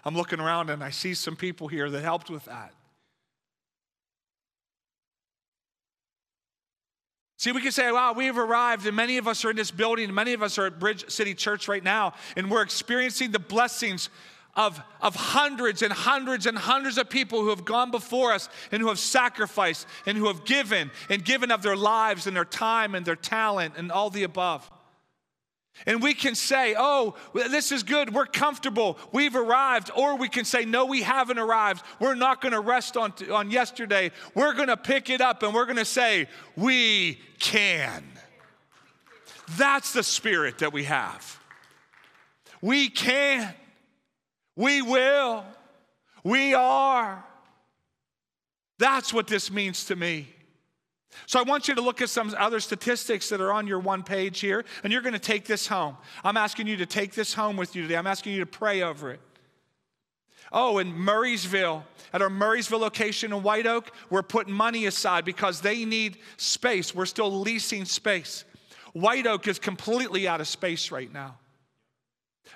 I'm 0.03 0.15
looking 0.15 0.39
around 0.39 0.69
and 0.69 0.83
I 0.83 0.89
see 0.89 1.13
some 1.13 1.35
people 1.35 1.67
here 1.67 1.89
that 1.89 2.01
helped 2.03 2.29
with 2.29 2.45
that. 2.45 2.73
See, 7.37 7.51
we 7.51 7.61
can 7.61 7.73
say, 7.73 7.91
wow, 7.91 8.13
we've 8.13 8.37
arrived, 8.37 8.87
and 8.87 8.95
many 8.95 9.17
of 9.17 9.27
us 9.27 9.43
are 9.43 9.49
in 9.49 9.57
this 9.57 9.69
building, 9.69 10.05
and 10.05 10.15
many 10.15 10.31
of 10.31 10.41
us 10.41 10.57
are 10.57 10.67
at 10.67 10.79
Bridge 10.79 11.09
City 11.09 11.33
Church 11.33 11.67
right 11.67 11.83
now, 11.83 12.13
and 12.37 12.49
we're 12.49 12.61
experiencing 12.61 13.31
the 13.31 13.39
blessings 13.39 14.09
of, 14.55 14.81
of 15.01 15.13
hundreds 15.13 15.81
and 15.81 15.91
hundreds 15.91 16.45
and 16.45 16.57
hundreds 16.57 16.97
of 16.97 17.09
people 17.09 17.41
who 17.41 17.49
have 17.49 17.65
gone 17.65 17.91
before 17.91 18.31
us 18.31 18.47
and 18.71 18.81
who 18.81 18.87
have 18.87 18.99
sacrificed 18.99 19.87
and 20.05 20.17
who 20.17 20.27
have 20.27 20.45
given 20.45 20.89
and 21.09 21.25
given 21.25 21.51
of 21.51 21.63
their 21.63 21.75
lives 21.75 22.27
and 22.27 22.35
their 22.37 22.45
time 22.45 22.95
and 22.95 23.05
their 23.05 23.15
talent 23.17 23.73
and 23.75 23.91
all 23.91 24.09
the 24.09 24.23
above. 24.23 24.71
And 25.85 26.01
we 26.01 26.13
can 26.13 26.35
say, 26.35 26.75
oh, 26.77 27.15
this 27.33 27.71
is 27.71 27.83
good, 27.83 28.13
we're 28.13 28.25
comfortable, 28.25 28.97
we've 29.11 29.35
arrived. 29.35 29.91
Or 29.95 30.15
we 30.17 30.29
can 30.29 30.45
say, 30.45 30.65
no, 30.65 30.85
we 30.85 31.01
haven't 31.01 31.39
arrived. 31.39 31.83
We're 31.99 32.15
not 32.15 32.41
gonna 32.41 32.61
rest 32.61 32.95
on, 32.95 33.13
on 33.31 33.51
yesterday. 33.51 34.11
We're 34.35 34.53
gonna 34.53 34.77
pick 34.77 35.09
it 35.09 35.19
up 35.19 35.43
and 35.43 35.53
we're 35.53 35.65
gonna 35.65 35.85
say, 35.85 36.27
we 36.55 37.19
can. 37.39 38.03
That's 39.57 39.93
the 39.93 40.03
spirit 40.03 40.59
that 40.59 40.71
we 40.71 40.85
have. 40.85 41.39
We 42.61 42.89
can, 42.89 43.53
we 44.55 44.81
will, 44.81 45.43
we 46.23 46.53
are. 46.53 47.25
That's 48.79 49.13
what 49.13 49.27
this 49.27 49.51
means 49.51 49.85
to 49.85 49.95
me. 49.95 50.32
So 51.25 51.39
I 51.39 51.43
want 51.43 51.67
you 51.67 51.75
to 51.75 51.81
look 51.81 52.01
at 52.01 52.09
some 52.09 52.33
other 52.37 52.59
statistics 52.59 53.29
that 53.29 53.41
are 53.41 53.51
on 53.51 53.67
your 53.67 53.79
one 53.79 54.03
page 54.03 54.39
here, 54.39 54.65
and 54.83 54.91
you're 54.91 55.01
going 55.01 55.13
to 55.13 55.19
take 55.19 55.45
this 55.45 55.67
home. 55.67 55.97
I'm 56.23 56.37
asking 56.37 56.67
you 56.67 56.77
to 56.77 56.85
take 56.85 57.13
this 57.13 57.33
home 57.33 57.57
with 57.57 57.75
you 57.75 57.83
today. 57.83 57.97
I'm 57.97 58.07
asking 58.07 58.33
you 58.33 58.39
to 58.39 58.45
pray 58.45 58.81
over 58.81 59.11
it. 59.11 59.19
Oh, 60.51 60.77
in 60.77 60.93
Murrysville, 60.93 61.83
at 62.13 62.21
our 62.21 62.29
Murrysville 62.29 62.79
location 62.79 63.33
in 63.33 63.41
White 63.41 63.65
Oak, 63.65 63.91
we're 64.09 64.21
putting 64.21 64.53
money 64.53 64.85
aside 64.85 65.25
because 65.25 65.61
they 65.61 65.83
need 65.83 66.17
space. 66.37 66.93
We're 66.93 67.07
still 67.07 67.41
leasing 67.41 67.85
space. 67.85 68.45
White 68.93 69.25
Oak 69.25 69.47
is 69.47 69.57
completely 69.57 70.27
out 70.27 70.41
of 70.41 70.47
space 70.47 70.91
right 70.91 71.11
now. 71.11 71.39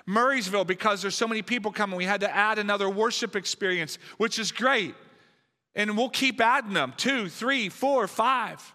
Murrysville, 0.06 0.66
because 0.66 1.02
there's 1.02 1.16
so 1.16 1.26
many 1.26 1.42
people 1.42 1.72
coming, 1.72 1.96
we 1.96 2.04
had 2.04 2.20
to 2.20 2.34
add 2.34 2.58
another 2.58 2.88
worship 2.88 3.34
experience, 3.34 3.98
which 4.16 4.38
is 4.38 4.52
great. 4.52 4.94
And 5.78 5.96
we'll 5.96 6.10
keep 6.10 6.40
adding 6.40 6.72
them 6.72 6.92
two, 6.96 7.28
three, 7.28 7.68
four, 7.68 8.08
five. 8.08 8.74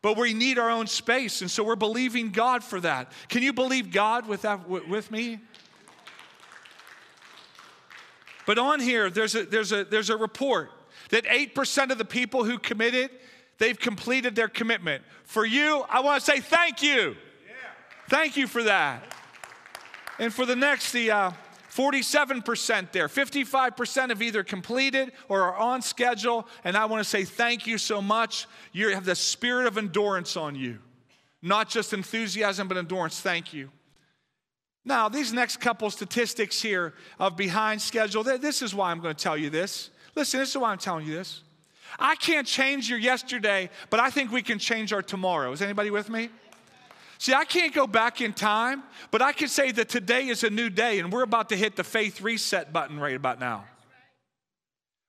But 0.00 0.16
we 0.16 0.32
need 0.32 0.60
our 0.60 0.70
own 0.70 0.86
space. 0.86 1.42
And 1.42 1.50
so 1.50 1.64
we're 1.64 1.74
believing 1.74 2.30
God 2.30 2.62
for 2.62 2.80
that. 2.80 3.12
Can 3.28 3.42
you 3.42 3.52
believe 3.52 3.90
God 3.90 4.28
with, 4.28 4.42
that, 4.42 4.66
with 4.68 5.10
me? 5.10 5.40
But 8.46 8.58
on 8.58 8.78
here, 8.78 9.10
there's 9.10 9.34
a, 9.34 9.44
there's, 9.44 9.72
a, 9.72 9.84
there's 9.84 10.08
a 10.08 10.16
report 10.16 10.70
that 11.10 11.24
8% 11.24 11.90
of 11.90 11.98
the 11.98 12.04
people 12.04 12.44
who 12.44 12.60
committed, 12.60 13.10
they've 13.58 13.78
completed 13.78 14.36
their 14.36 14.48
commitment. 14.48 15.02
For 15.24 15.44
you, 15.44 15.84
I 15.90 15.98
want 15.98 16.24
to 16.24 16.30
say 16.30 16.38
thank 16.38 16.80
you. 16.80 17.10
Yeah. 17.10 17.54
Thank 18.08 18.36
you 18.36 18.46
for 18.46 18.62
that. 18.62 19.02
And 20.20 20.32
for 20.32 20.46
the 20.46 20.56
next, 20.56 20.92
the, 20.92 21.10
uh, 21.10 21.32
47% 21.70 22.92
there. 22.92 23.08
55% 23.08 24.08
have 24.08 24.22
either 24.22 24.42
completed 24.42 25.12
or 25.28 25.42
are 25.42 25.56
on 25.56 25.82
schedule. 25.82 26.46
And 26.64 26.76
I 26.76 26.86
want 26.86 27.02
to 27.02 27.08
say 27.08 27.24
thank 27.24 27.66
you 27.66 27.78
so 27.78 28.02
much. 28.02 28.46
You 28.72 28.90
have 28.94 29.04
the 29.04 29.14
spirit 29.14 29.66
of 29.66 29.78
endurance 29.78 30.36
on 30.36 30.54
you, 30.54 30.78
not 31.42 31.68
just 31.68 31.92
enthusiasm, 31.92 32.68
but 32.68 32.76
endurance. 32.76 33.20
Thank 33.20 33.52
you. 33.52 33.70
Now, 34.84 35.08
these 35.08 35.32
next 35.32 35.58
couple 35.58 35.90
statistics 35.90 36.60
here 36.60 36.94
of 37.18 37.36
behind 37.36 37.82
schedule, 37.82 38.24
this 38.24 38.62
is 38.62 38.74
why 38.74 38.90
I'm 38.90 39.00
going 39.00 39.14
to 39.14 39.22
tell 39.22 39.36
you 39.36 39.50
this. 39.50 39.90
Listen, 40.16 40.40
this 40.40 40.50
is 40.50 40.56
why 40.56 40.72
I'm 40.72 40.78
telling 40.78 41.06
you 41.06 41.14
this. 41.14 41.42
I 41.98 42.14
can't 42.16 42.46
change 42.46 42.88
your 42.88 42.98
yesterday, 42.98 43.68
but 43.90 44.00
I 44.00 44.10
think 44.10 44.32
we 44.32 44.42
can 44.42 44.58
change 44.58 44.92
our 44.92 45.02
tomorrow. 45.02 45.52
Is 45.52 45.60
anybody 45.60 45.90
with 45.90 46.08
me? 46.08 46.30
See, 47.20 47.34
I 47.34 47.44
can't 47.44 47.74
go 47.74 47.86
back 47.86 48.22
in 48.22 48.32
time, 48.32 48.82
but 49.10 49.20
I 49.20 49.32
can 49.32 49.48
say 49.48 49.72
that 49.72 49.90
today 49.90 50.28
is 50.28 50.42
a 50.42 50.48
new 50.48 50.70
day, 50.70 51.00
and 51.00 51.12
we're 51.12 51.22
about 51.22 51.50
to 51.50 51.56
hit 51.56 51.76
the 51.76 51.84
faith 51.84 52.22
reset 52.22 52.72
button 52.72 52.98
right 52.98 53.14
about 53.14 53.38
now. 53.38 53.66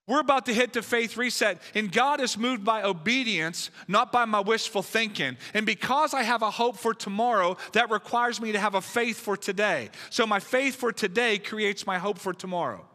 We're 0.07 0.19
about 0.19 0.45
to 0.47 0.53
hit 0.53 0.73
the 0.73 0.81
faith 0.81 1.15
reset, 1.15 1.61
and 1.73 1.89
God 1.89 2.19
is 2.19 2.37
moved 2.37 2.65
by 2.65 2.83
obedience, 2.83 3.69
not 3.87 4.11
by 4.11 4.25
my 4.25 4.41
wishful 4.41 4.81
thinking. 4.81 5.37
And 5.53 5.65
because 5.65 6.13
I 6.13 6.23
have 6.23 6.41
a 6.41 6.51
hope 6.51 6.75
for 6.75 6.93
tomorrow, 6.93 7.55
that 7.71 7.89
requires 7.89 8.41
me 8.41 8.51
to 8.51 8.59
have 8.59 8.75
a 8.75 8.81
faith 8.81 9.17
for 9.17 9.37
today. 9.37 9.89
So 10.09 10.27
my 10.27 10.41
faith 10.41 10.75
for 10.75 10.91
today 10.91 11.37
creates 11.37 11.87
my 11.87 11.97
hope 11.97 12.19
for 12.19 12.33
tomorrow. 12.33 12.85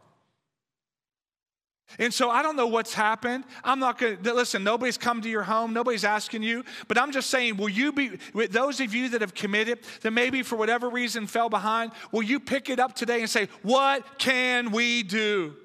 And 1.99 2.13
so 2.13 2.29
I 2.29 2.43
don't 2.43 2.55
know 2.55 2.67
what's 2.67 2.93
happened. 2.93 3.45
I'm 3.63 3.79
not 3.79 3.97
going 3.97 4.21
to 4.21 4.33
listen, 4.33 4.63
nobody's 4.63 4.97
come 4.97 5.21
to 5.21 5.29
your 5.29 5.43
home, 5.43 5.73
nobody's 5.73 6.03
asking 6.03 6.43
you, 6.43 6.63
but 6.87 6.97
I'm 6.97 7.11
just 7.11 7.29
saying, 7.29 7.57
will 7.57 7.69
you 7.69 7.91
be, 7.91 8.19
with 8.33 8.51
those 8.51 8.79
of 8.81 8.93
you 8.93 9.09
that 9.09 9.21
have 9.21 9.33
committed, 9.33 9.79
that 10.01 10.11
maybe 10.11 10.43
for 10.43 10.55
whatever 10.57 10.89
reason 10.89 11.27
fell 11.27 11.49
behind, 11.49 11.91
will 12.11 12.23
you 12.23 12.39
pick 12.39 12.69
it 12.69 12.79
up 12.79 12.93
today 12.93 13.21
and 13.21 13.29
say, 13.29 13.47
what 13.63 14.19
can 14.19 14.71
we 14.71 15.03
do? 15.03 15.55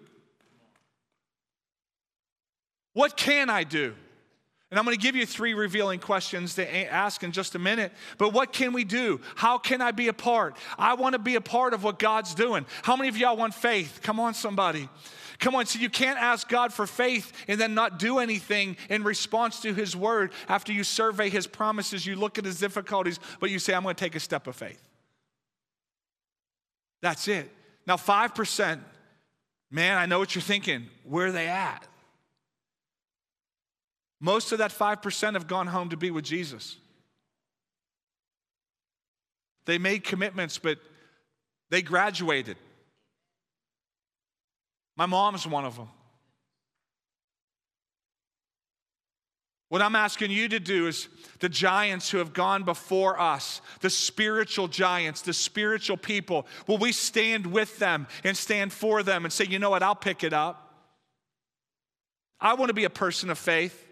What 2.95 3.17
can 3.17 3.51
I 3.51 3.65
do? 3.65 3.95
And 4.73 4.79
I'm 4.79 4.87
going 4.87 4.97
to 4.97 5.03
give 5.03 5.15
you 5.15 5.27
three 5.27 5.53
revealing 5.53 6.01
questions 6.01 6.55
to 6.55 6.91
ask 6.91 7.23
in 7.23 7.31
just 7.31 7.55
a 7.55 7.59
minute. 7.59 7.93
But 8.17 8.33
what 8.33 8.55
can 8.55 8.73
we 8.73 8.85
do? 8.85 9.21
How 9.35 9.59
can 9.59 9.83
I 9.83 9.91
be 9.91 10.09
a 10.09 10.15
part? 10.15 10.57
I 10.79 10.95
want 10.95 11.13
to 11.13 11.19
be 11.19 11.35
a 11.35 11.43
part 11.43 11.75
of 11.75 11.85
what 11.85 11.99
God's 11.99 12.35
doing. 12.35 12.65
How 12.81 12.97
many 12.97 13.11
of 13.11 13.19
y'all 13.19 13.37
want 13.37 13.53
faith? 13.53 14.01
Come 14.03 14.19
on, 14.19 14.33
somebody. 14.33 14.89
Come 15.41 15.55
on, 15.55 15.67
so 15.67 15.79
you 15.79 15.91
can't 15.91 16.19
ask 16.19 16.49
God 16.49 16.73
for 16.73 16.87
faith 16.87 17.35
and 17.49 17.61
then 17.61 17.75
not 17.75 17.99
do 17.99 18.19
anything 18.19 18.79
in 18.89 19.05
response 19.05 19.61
to 19.61 19.75
His 19.75 19.95
word 19.95 20.33
after 20.49 20.73
you 20.73 20.85
survey 20.85 21.29
His 21.29 21.47
promises, 21.47 22.07
you 22.07 22.17
look 22.17 22.39
at 22.39 22.47
His 22.47 22.59
difficulties, 22.59 23.21
but 23.41 23.51
you 23.51 23.59
say, 23.59 23.75
I'm 23.75 23.83
going 23.83 23.95
to 23.95 24.03
take 24.03 24.15
a 24.15 24.21
step 24.21 24.47
of 24.47 24.57
faith. 24.57 24.83
That's 27.03 27.29
it. 27.29 27.51
Now, 27.87 27.97
5%, 27.99 28.81
man, 29.71 29.99
I 29.99 30.07
know 30.07 30.19
what 30.19 30.35
you're 30.35 30.41
thinking. 30.41 30.87
Where 31.05 31.27
are 31.27 31.33
they 31.33 31.49
at? 31.49 31.87
Most 34.25 34.53
of 34.53 34.59
that 34.59 34.71
5% 34.71 35.33
have 35.35 35.49
gone 35.49 35.67
home 35.67 35.89
to 35.89 35.97
be 35.97 36.13
with 36.13 36.25
Jesus. 36.25 36.77
They 39.67 39.79
made 39.79 40.05
commitments, 40.05 40.59
but 40.59 40.79
they 41.71 41.83
graduated. 41.83 42.57
My 44.97 45.07
mom's 45.07 45.45
one 45.45 45.65
of 45.65 45.75
them. 45.75 45.89
What 49.71 49.83
I'm 49.83 49.97
asking 49.97 50.31
you 50.31 50.49
to 50.51 50.61
do 50.61 50.87
is 50.87 51.09
the 51.41 51.49
giants 51.49 52.09
who 52.09 52.19
have 52.19 52.33
gone 52.33 52.63
before 52.63 53.19
us, 53.19 53.61
the 53.81 53.91
spiritual 53.91 54.69
giants, 54.69 55.23
the 55.23 55.33
spiritual 55.33 55.97
people, 55.97 56.47
will 56.69 56.79
we 56.79 56.93
stand 56.93 57.45
with 57.47 57.77
them 57.81 58.07
and 58.23 58.37
stand 58.37 58.73
for 58.73 59.03
them 59.03 59.25
and 59.25 59.33
say, 59.33 59.47
you 59.47 59.59
know 59.59 59.71
what, 59.71 59.83
I'll 59.83 59.97
pick 59.97 60.23
it 60.23 60.33
up? 60.33 60.75
I 62.39 62.55
want 62.55 62.69
to 62.69 62.75
be 62.75 62.85
a 62.85 62.91
person 62.91 63.29
of 63.29 63.39
faith. 63.39 63.89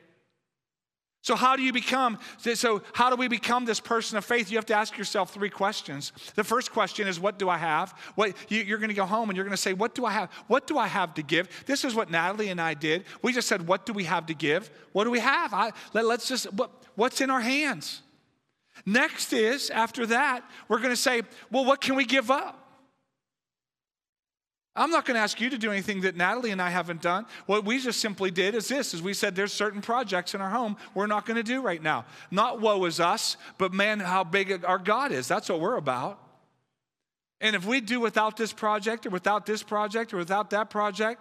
So, 1.23 1.37
how 1.37 1.55
do 1.55 1.63
you 1.63 1.73
become? 1.73 2.19
So, 2.39 2.81
how 2.95 3.11
do 3.11 3.17
we 3.17 3.29
become 3.29 3.67
this 3.67 3.79
person 3.79 4.17
of 4.17 4.25
faith? 4.25 4.51
You 4.51 4.57
have 4.57 4.67
to 4.67 4.75
ask 4.75 4.97
yourself 4.97 5.35
three 5.35 5.51
questions. 5.51 6.13
The 6.35 6.45
first 6.45 6.73
question 6.73 7.07
is, 7.07 7.21
What 7.21 7.39
do 7.39 7.51
I 7.51 7.59
have? 7.59 7.93
What, 8.15 8.35
you, 8.49 8.75
are 8.75 8.79
going 8.79 8.89
to 8.89 8.95
go 8.95 9.05
home 9.05 9.29
and 9.29 9.37
you're 9.37 9.45
going 9.45 9.57
to 9.57 9.61
say, 9.61 9.75
What 9.75 9.95
do 9.95 10.07
I 10.07 10.13
have? 10.13 10.31
What 10.47 10.67
do 10.67 10.79
I 10.79 10.87
have 10.87 11.13
to 11.15 11.23
give? 11.23 11.49
This 11.67 11.85
is 11.85 11.95
what 11.95 12.11
Natalie 12.11 12.49
and 12.49 12.61
I 12.61 12.73
did. 12.73 13.05
We 13.21 13.35
just 13.35 13.49
said, 13.49 13.67
What 13.67 13.85
do 13.85 13.93
we 13.93 14.05
have 14.05 14.27
to 14.27 14.35
give? 14.35 14.71
What 14.93 15.05
do 15.05 15.11
we 15.11 15.21
have? 15.21 15.53
I, 15.53 15.73
let, 15.93 16.07
us 16.07 16.27
just, 16.27 16.51
what, 16.55 16.71
what's 16.95 17.21
in 17.21 17.29
our 17.29 17.41
hands? 17.43 18.01
Next 18.87 19.35
is, 19.35 19.69
after 19.69 20.07
that, 20.07 20.43
we're 20.69 20.79
going 20.79 20.89
to 20.89 20.97
say, 20.97 21.21
Well, 21.51 21.67
what 21.67 21.83
can 21.83 21.97
we 21.97 22.07
give 22.07 22.31
up? 22.31 22.60
I'm 24.77 24.91
not 24.91 25.05
going 25.05 25.17
to 25.17 25.21
ask 25.21 25.41
you 25.41 25.51
to 25.51 25.59
do 25.59 25.73
anything 25.73 26.03
that 26.03 26.17
Natalie 26.17 26.53
and 26.53 26.63
I 26.63 26.71
haven't 26.71 27.03
done. 27.03 27.27
What 27.47 27.65
we 27.65 27.81
just 27.81 28.01
simply 28.01 28.31
did 28.31 28.55
is 28.55 28.69
this, 28.69 28.95
is 28.95 29.03
we 29.03 29.15
said 29.15 29.35
there's 29.35 29.53
certain 29.53 29.83
projects 29.83 30.35
in 30.35 30.41
our 30.41 30.49
home 30.49 30.77
we're 30.95 31.09
not 31.09 31.27
going 31.27 31.37
to 31.37 31.43
do 31.43 31.61
right 31.61 31.83
now. 31.83 32.05
Not 32.31 32.61
woe 32.61 32.85
is 32.85 33.01
us, 33.01 33.37
but 33.59 33.73
man, 33.73 33.99
how 33.99 34.23
big 34.23 34.65
our 34.65 34.79
God 34.79 35.11
is. 35.11 35.27
That's 35.27 35.49
what 35.49 35.61
we're 35.61 35.77
about. 35.77 36.21
And 37.41 37.57
if 37.57 37.67
we 37.67 37.81
do 37.81 38.01
without 38.01 38.37
this 38.37 38.53
project 38.53 39.07
or 39.07 39.11
without 39.11 39.45
this 39.45 39.63
project 39.63 40.15
or 40.15 40.19
without 40.19 40.51
that 40.51 40.71
project, 40.71 41.21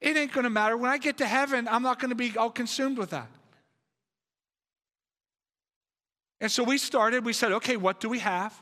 It 0.00 0.16
ain't 0.16 0.32
going 0.32 0.44
to 0.44 0.50
matter. 0.50 0.76
When 0.76 0.90
I 0.90 0.98
get 0.98 1.18
to 1.18 1.26
heaven, 1.26 1.66
I'm 1.68 1.82
not 1.82 1.98
going 1.98 2.10
to 2.10 2.16
be 2.16 2.36
all 2.36 2.50
consumed 2.50 2.98
with 2.98 3.10
that. 3.10 3.28
And 6.40 6.50
so 6.50 6.62
we 6.62 6.76
started, 6.76 7.24
we 7.24 7.32
said, 7.32 7.52
okay, 7.52 7.78
what 7.78 7.98
do 7.98 8.08
we 8.08 8.18
have? 8.18 8.54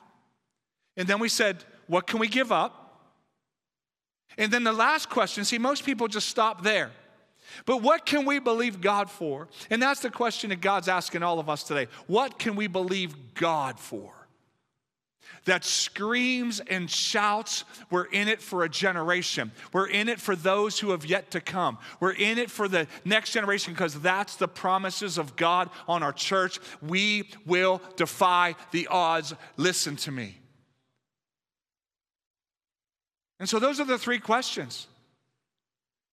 And 0.96 1.08
then 1.08 1.18
we 1.18 1.28
said, 1.28 1.64
what 1.88 2.06
can 2.06 2.20
we 2.20 2.28
give 2.28 2.52
up? 2.52 2.83
And 4.36 4.52
then 4.52 4.64
the 4.64 4.72
last 4.72 5.08
question 5.10 5.44
see, 5.44 5.58
most 5.58 5.84
people 5.84 6.08
just 6.08 6.28
stop 6.28 6.62
there. 6.62 6.90
But 7.66 7.82
what 7.82 8.04
can 8.04 8.24
we 8.24 8.38
believe 8.38 8.80
God 8.80 9.10
for? 9.10 9.48
And 9.70 9.80
that's 9.80 10.00
the 10.00 10.10
question 10.10 10.50
that 10.50 10.60
God's 10.60 10.88
asking 10.88 11.22
all 11.22 11.38
of 11.38 11.48
us 11.48 11.62
today. 11.62 11.88
What 12.06 12.38
can 12.38 12.56
we 12.56 12.66
believe 12.66 13.34
God 13.34 13.78
for? 13.78 14.12
That 15.44 15.64
screams 15.64 16.60
and 16.60 16.90
shouts, 16.90 17.64
we're 17.90 18.06
in 18.06 18.28
it 18.28 18.40
for 18.40 18.64
a 18.64 18.68
generation. 18.68 19.52
We're 19.72 19.88
in 19.88 20.08
it 20.08 20.18
for 20.18 20.34
those 20.34 20.78
who 20.78 20.90
have 20.92 21.04
yet 21.04 21.32
to 21.32 21.40
come. 21.40 21.78
We're 22.00 22.12
in 22.12 22.38
it 22.38 22.50
for 22.50 22.66
the 22.66 22.86
next 23.04 23.32
generation 23.32 23.74
because 23.74 24.00
that's 24.00 24.36
the 24.36 24.48
promises 24.48 25.18
of 25.18 25.36
God 25.36 25.68
on 25.86 26.02
our 26.02 26.14
church. 26.14 26.60
We 26.80 27.28
will 27.44 27.82
defy 27.96 28.56
the 28.70 28.86
odds. 28.86 29.34
Listen 29.58 29.96
to 29.96 30.10
me. 30.10 30.38
And 33.40 33.48
so 33.48 33.58
those 33.58 33.80
are 33.80 33.84
the 33.84 33.98
three 33.98 34.18
questions. 34.18 34.86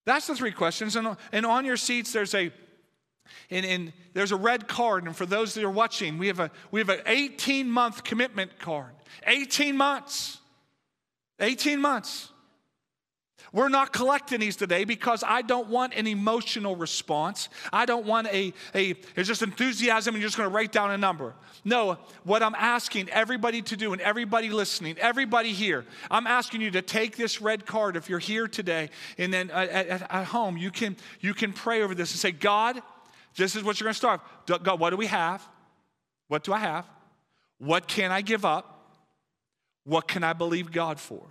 That's 0.06 0.28
the 0.28 0.36
three 0.36 0.52
questions. 0.52 0.96
And, 0.96 1.16
and 1.32 1.46
on 1.46 1.66
your 1.66 1.78
seats, 1.78 2.12
there's 2.12 2.34
a 2.34 2.52
and, 3.50 3.66
and 3.66 3.94
there's 4.14 4.32
a 4.32 4.36
red 4.36 4.68
card. 4.68 5.06
And 5.06 5.16
for 5.16 5.26
those 5.26 5.54
that 5.54 5.64
are 5.64 5.70
watching, 5.70 6.18
we 6.18 6.28
have 6.28 6.40
a 6.40 6.52
we 6.72 6.80
have 6.80 6.90
an 6.90 7.02
18 7.06 7.70
month 7.70 8.04
commitment 8.04 8.60
card. 8.60 8.92
18 9.26 9.78
months. 9.78 10.40
18 11.40 11.80
months. 11.80 12.30
We're 13.54 13.68
not 13.68 13.92
collecting 13.92 14.40
these 14.40 14.56
today 14.56 14.86
because 14.86 15.26
I 15.28 15.42
don't 15.42 15.68
want 15.68 15.94
an 15.94 16.08
emotional 16.08 16.78
response. 16.78 17.50
I 17.74 17.86
don't 17.86 18.06
want 18.06 18.28
a, 18.28 18.54
a 18.74 18.92
it's 19.16 19.28
just 19.28 19.42
enthusiasm 19.42 20.16
and 20.16 20.22
you're 20.22 20.30
just 20.30 20.38
going 20.38 20.50
to 20.50 20.56
write 20.56 20.72
down 20.72 20.92
a 20.92 20.98
number. 20.98 21.34
No, 21.66 21.98
what 22.24 22.44
I'm 22.44 22.56
asking 22.56 23.10
everybody 23.10 23.62
to 23.64 23.76
do 23.76 23.92
and 23.92 24.02
everybody 24.02 24.50
listening, 24.50 24.98
everybody 25.00 25.52
here, 25.52 25.86
I'm 26.10 26.28
asking 26.28 26.62
you 26.62 26.72
to 26.72 26.82
take 26.82 27.18
this 27.18 27.42
red 27.42 27.66
card 27.66 27.98
if 27.98 28.10
you're 28.10 28.20
here 28.20 28.48
today 28.48 28.90
and 29.18 29.34
then 29.34 29.52
at, 29.52 29.70
at, 29.70 30.02
at 30.10 30.26
home 30.28 30.56
you 30.56 30.72
can 30.72 30.96
you 31.20 31.34
can 31.34 31.52
pray 31.52 31.82
over 31.82 31.94
this 31.94 32.12
and 32.12 32.20
say, 32.20 32.32
God, 32.32 32.82
this 33.36 33.58
is 33.58 33.64
what 33.64 33.80
you're 33.80 33.86
going 33.86 33.94
to 33.94 33.98
start. 33.98 34.22
God, 34.64 34.80
what 34.80 34.92
do 34.92 34.98
we 34.98 35.08
have? 35.08 35.46
What 36.30 36.46
do 36.46 36.54
I 36.54 36.60
have? 36.60 36.86
What 37.58 37.90
can 37.90 38.12
I 38.12 38.22
give 38.22 38.46
up? 38.46 38.96
What 39.84 40.08
can 40.08 40.24
I 40.24 40.32
believe 40.32 40.72
God 40.72 41.02
for? 41.02 41.22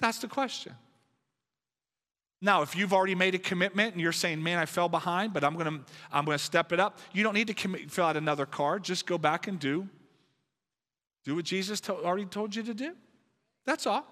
That's 0.00 0.18
the 0.18 0.28
question. 0.28 0.74
Now, 2.42 2.62
if 2.62 2.74
you've 2.74 2.94
already 2.94 3.14
made 3.14 3.34
a 3.34 3.38
commitment 3.38 3.92
and 3.92 4.00
you're 4.00 4.12
saying, 4.12 4.42
man, 4.42 4.58
I 4.58 4.64
fell 4.64 4.88
behind, 4.88 5.34
but 5.34 5.44
I'm 5.44 5.54
to 5.58 5.92
I'm 6.10 6.24
to 6.38 6.42
step 6.42 6.72
it 6.72 6.80
up, 6.80 6.98
you 7.12 7.22
don't 7.22 7.34
need 7.34 7.48
to 7.48 7.54
commit, 7.54 7.90
fill 7.90 8.06
out 8.06 8.16
another 8.16 8.46
card. 8.46 8.82
Just 8.82 9.06
go 9.06 9.18
back 9.18 9.46
and 9.46 9.58
do, 9.58 9.86
do 11.24 11.36
what 11.36 11.44
Jesus 11.44 11.80
to, 11.82 11.94
already 11.94 12.24
told 12.24 12.56
you 12.56 12.62
to 12.62 12.72
do. 12.72 12.94
That's 13.66 13.86
all. 13.86 14.06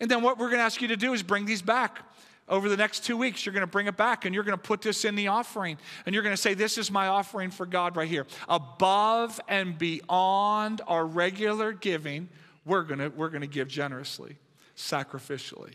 And 0.00 0.08
then 0.08 0.22
what 0.22 0.38
we're 0.38 0.46
to 0.58 0.64
ask 0.64 0.80
you 0.80 0.88
to 0.88 0.96
do 0.96 1.12
is 1.12 1.24
bring 1.24 1.44
these 1.44 1.62
back. 1.62 2.04
Over 2.48 2.70
the 2.70 2.78
next 2.78 3.04
two 3.04 3.16
weeks, 3.16 3.44
you're 3.44 3.52
to 3.66 3.70
bring 3.70 3.88
it 3.88 3.96
back 3.98 4.24
and 4.24 4.34
you're 4.34 4.44
to 4.56 4.62
put 4.62 4.80
this 4.80 5.04
in 5.04 5.16
the 5.16 5.28
offering. 5.28 5.76
And 6.06 6.14
you're 6.14 6.22
to 6.34 6.40
say, 6.40 6.54
This 6.54 6.78
is 6.78 6.90
my 6.90 7.08
offering 7.08 7.50
for 7.50 7.66
God 7.66 7.94
right 7.94 8.08
here. 8.08 8.26
Above 8.48 9.38
and 9.48 9.76
beyond 9.76 10.80
our 10.86 11.04
regular 11.04 11.72
giving, 11.72 12.30
we're 12.68 12.82
going 12.82 13.12
we're 13.16 13.30
going 13.30 13.40
to 13.40 13.46
give 13.48 13.68
generously, 13.68 14.36
sacrificially. 14.76 15.74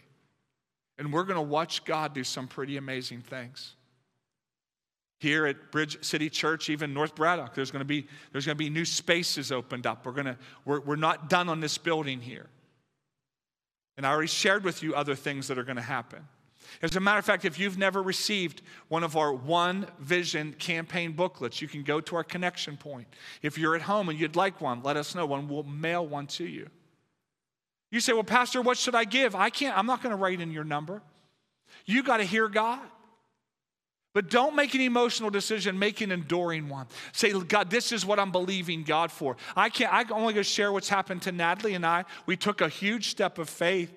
And 0.98 1.12
we're 1.12 1.24
going 1.24 1.38
to 1.38 1.42
watch 1.42 1.86
God 1.86 2.14
do 2.14 2.24
some 2.24 2.48
pretty 2.48 2.78
amazing 2.78 3.22
things. 3.22 3.76
Here 5.20 5.46
at 5.46 5.72
Bridge 5.72 6.04
City 6.04 6.30
Church, 6.30 6.70
even 6.70 6.94
North 6.94 7.16
Braddock, 7.16 7.56
there's 7.56 7.72
going 7.72 7.80
to 7.80 7.86
be, 7.86 8.08
there's 8.32 8.46
going 8.46 8.58
to 8.58 8.64
be 8.64 8.70
new 8.70 8.86
spaces 8.86 9.52
opened 9.52 9.88
up. 9.88 10.06
We're, 10.06 10.22
to, 10.24 10.38
we're, 10.66 10.82
we're 10.82 10.96
not 10.96 11.30
done 11.30 11.50
on 11.50 11.62
this 11.62 11.78
building 11.78 12.20
here. 12.20 12.48
And 13.98 14.06
I 14.06 14.12
already 14.12 14.28
shared 14.28 14.64
with 14.64 14.84
you 14.84 14.96
other 14.96 15.16
things 15.16 15.48
that 15.48 15.58
are 15.58 15.64
going 15.64 15.78
to 15.78 15.82
happen. 15.82 16.28
As 16.82 16.96
a 16.96 17.00
matter 17.00 17.20
of 17.20 17.26
fact, 17.26 17.46
if 17.46 17.60
you've 17.60 17.78
never 17.78 18.02
received 18.02 18.62
one 18.88 19.04
of 19.04 19.16
our 19.16 19.34
One 19.34 19.88
Vision 20.00 20.54
campaign 20.54 21.14
booklets, 21.14 21.62
you 21.62 21.68
can 21.68 21.84
go 21.84 22.02
to 22.02 22.16
our 22.16 22.24
connection 22.24 22.78
point. 22.78 23.08
If 23.42 23.58
you're 23.58 23.76
at 23.76 23.82
home 23.84 24.10
and 24.10 24.20
you'd 24.20 24.36
like 24.36 24.62
one, 24.62 24.82
let 24.84 24.98
us 24.98 25.16
know 25.16 25.26
one. 25.26 25.48
We'll 25.48 25.64
mail 25.64 26.06
one 26.06 26.28
to 26.28 26.46
you. 26.46 26.70
You 27.94 28.00
say, 28.00 28.12
Well, 28.12 28.24
Pastor, 28.24 28.60
what 28.60 28.80
should 28.80 28.96
I 28.96 29.04
give? 29.04 29.36
I 29.36 29.52
can't, 29.52 29.78
I'm 29.78 29.86
not 29.86 30.02
going 30.02 30.10
to 30.10 30.18
write 30.18 30.42
in 30.42 30.52
your 30.52 30.64
number. 30.64 31.04
You 31.86 32.02
got 32.02 32.18
to 32.18 32.24
hear 32.24 32.48
God. 32.48 32.80
But 34.16 34.32
don't 34.32 34.56
make 34.56 34.74
an 34.74 34.82
emotional 34.82 35.30
decision, 35.30 35.78
make 35.78 36.02
an 36.02 36.12
enduring 36.12 36.70
one. 36.70 36.88
Say, 37.12 37.40
God, 37.40 37.70
this 37.70 37.92
is 37.92 38.04
what 38.04 38.20
I'm 38.20 38.32
believing 38.32 38.82
God 38.82 39.12
for. 39.12 39.38
I 39.56 39.70
can't, 39.70 39.94
I'm 39.94 40.12
only 40.12 40.34
to 40.34 40.44
share 40.44 40.72
what's 40.72 40.90
happened 40.90 41.22
to 41.24 41.32
Natalie 41.32 41.76
and 41.76 41.86
I. 41.86 42.06
We 42.26 42.36
took 42.36 42.62
a 42.62 42.68
huge 42.68 43.12
step 43.12 43.38
of 43.38 43.48
faith. 43.48 43.94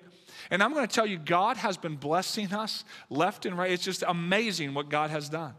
And 0.51 0.61
I'm 0.61 0.75
to 0.75 0.85
tell 0.85 1.07
you, 1.07 1.17
God 1.17 1.57
has 1.57 1.75
been 1.75 1.95
blessing 1.95 2.53
us 2.53 2.83
left 3.09 3.47
and 3.47 3.57
right. 3.57 3.71
It's 3.71 3.83
just 3.83 4.03
amazing 4.07 4.75
what 4.75 4.89
God 4.89 5.09
has 5.09 5.27
done. 5.27 5.55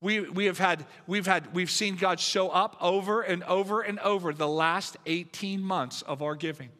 We, 0.00 0.20
we 0.20 0.46
have 0.46 0.58
had, 0.58 0.86
we've 1.06 1.26
had, 1.26 1.54
we've 1.54 1.70
seen 1.70 1.96
God 1.96 2.20
show 2.20 2.48
up 2.48 2.76
over 2.80 3.20
and 3.20 3.44
over 3.44 3.82
and 3.82 3.98
over 3.98 4.32
the 4.32 4.48
last 4.48 4.96
18 5.04 5.62
months 5.62 6.00
of 6.02 6.22
our 6.22 6.34
giving. 6.34 6.70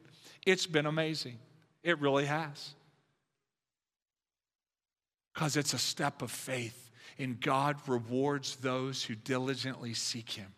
It's 0.49 0.67
been 0.67 0.87
amazing. 0.87 1.39
It 1.83 2.01
really 2.01 2.25
has. 2.25 2.71
Because 5.35 5.59
it's 5.59 5.75
a 5.75 5.79
step 5.79 6.23
of 6.23 6.31
faith, 6.31 6.91
and 7.19 7.39
God 7.39 7.77
rewards 7.87 8.57
those 8.57 9.05
who 9.05 9.15
diligently 9.15 9.93
seek 9.93 10.31
Him. 10.31 10.55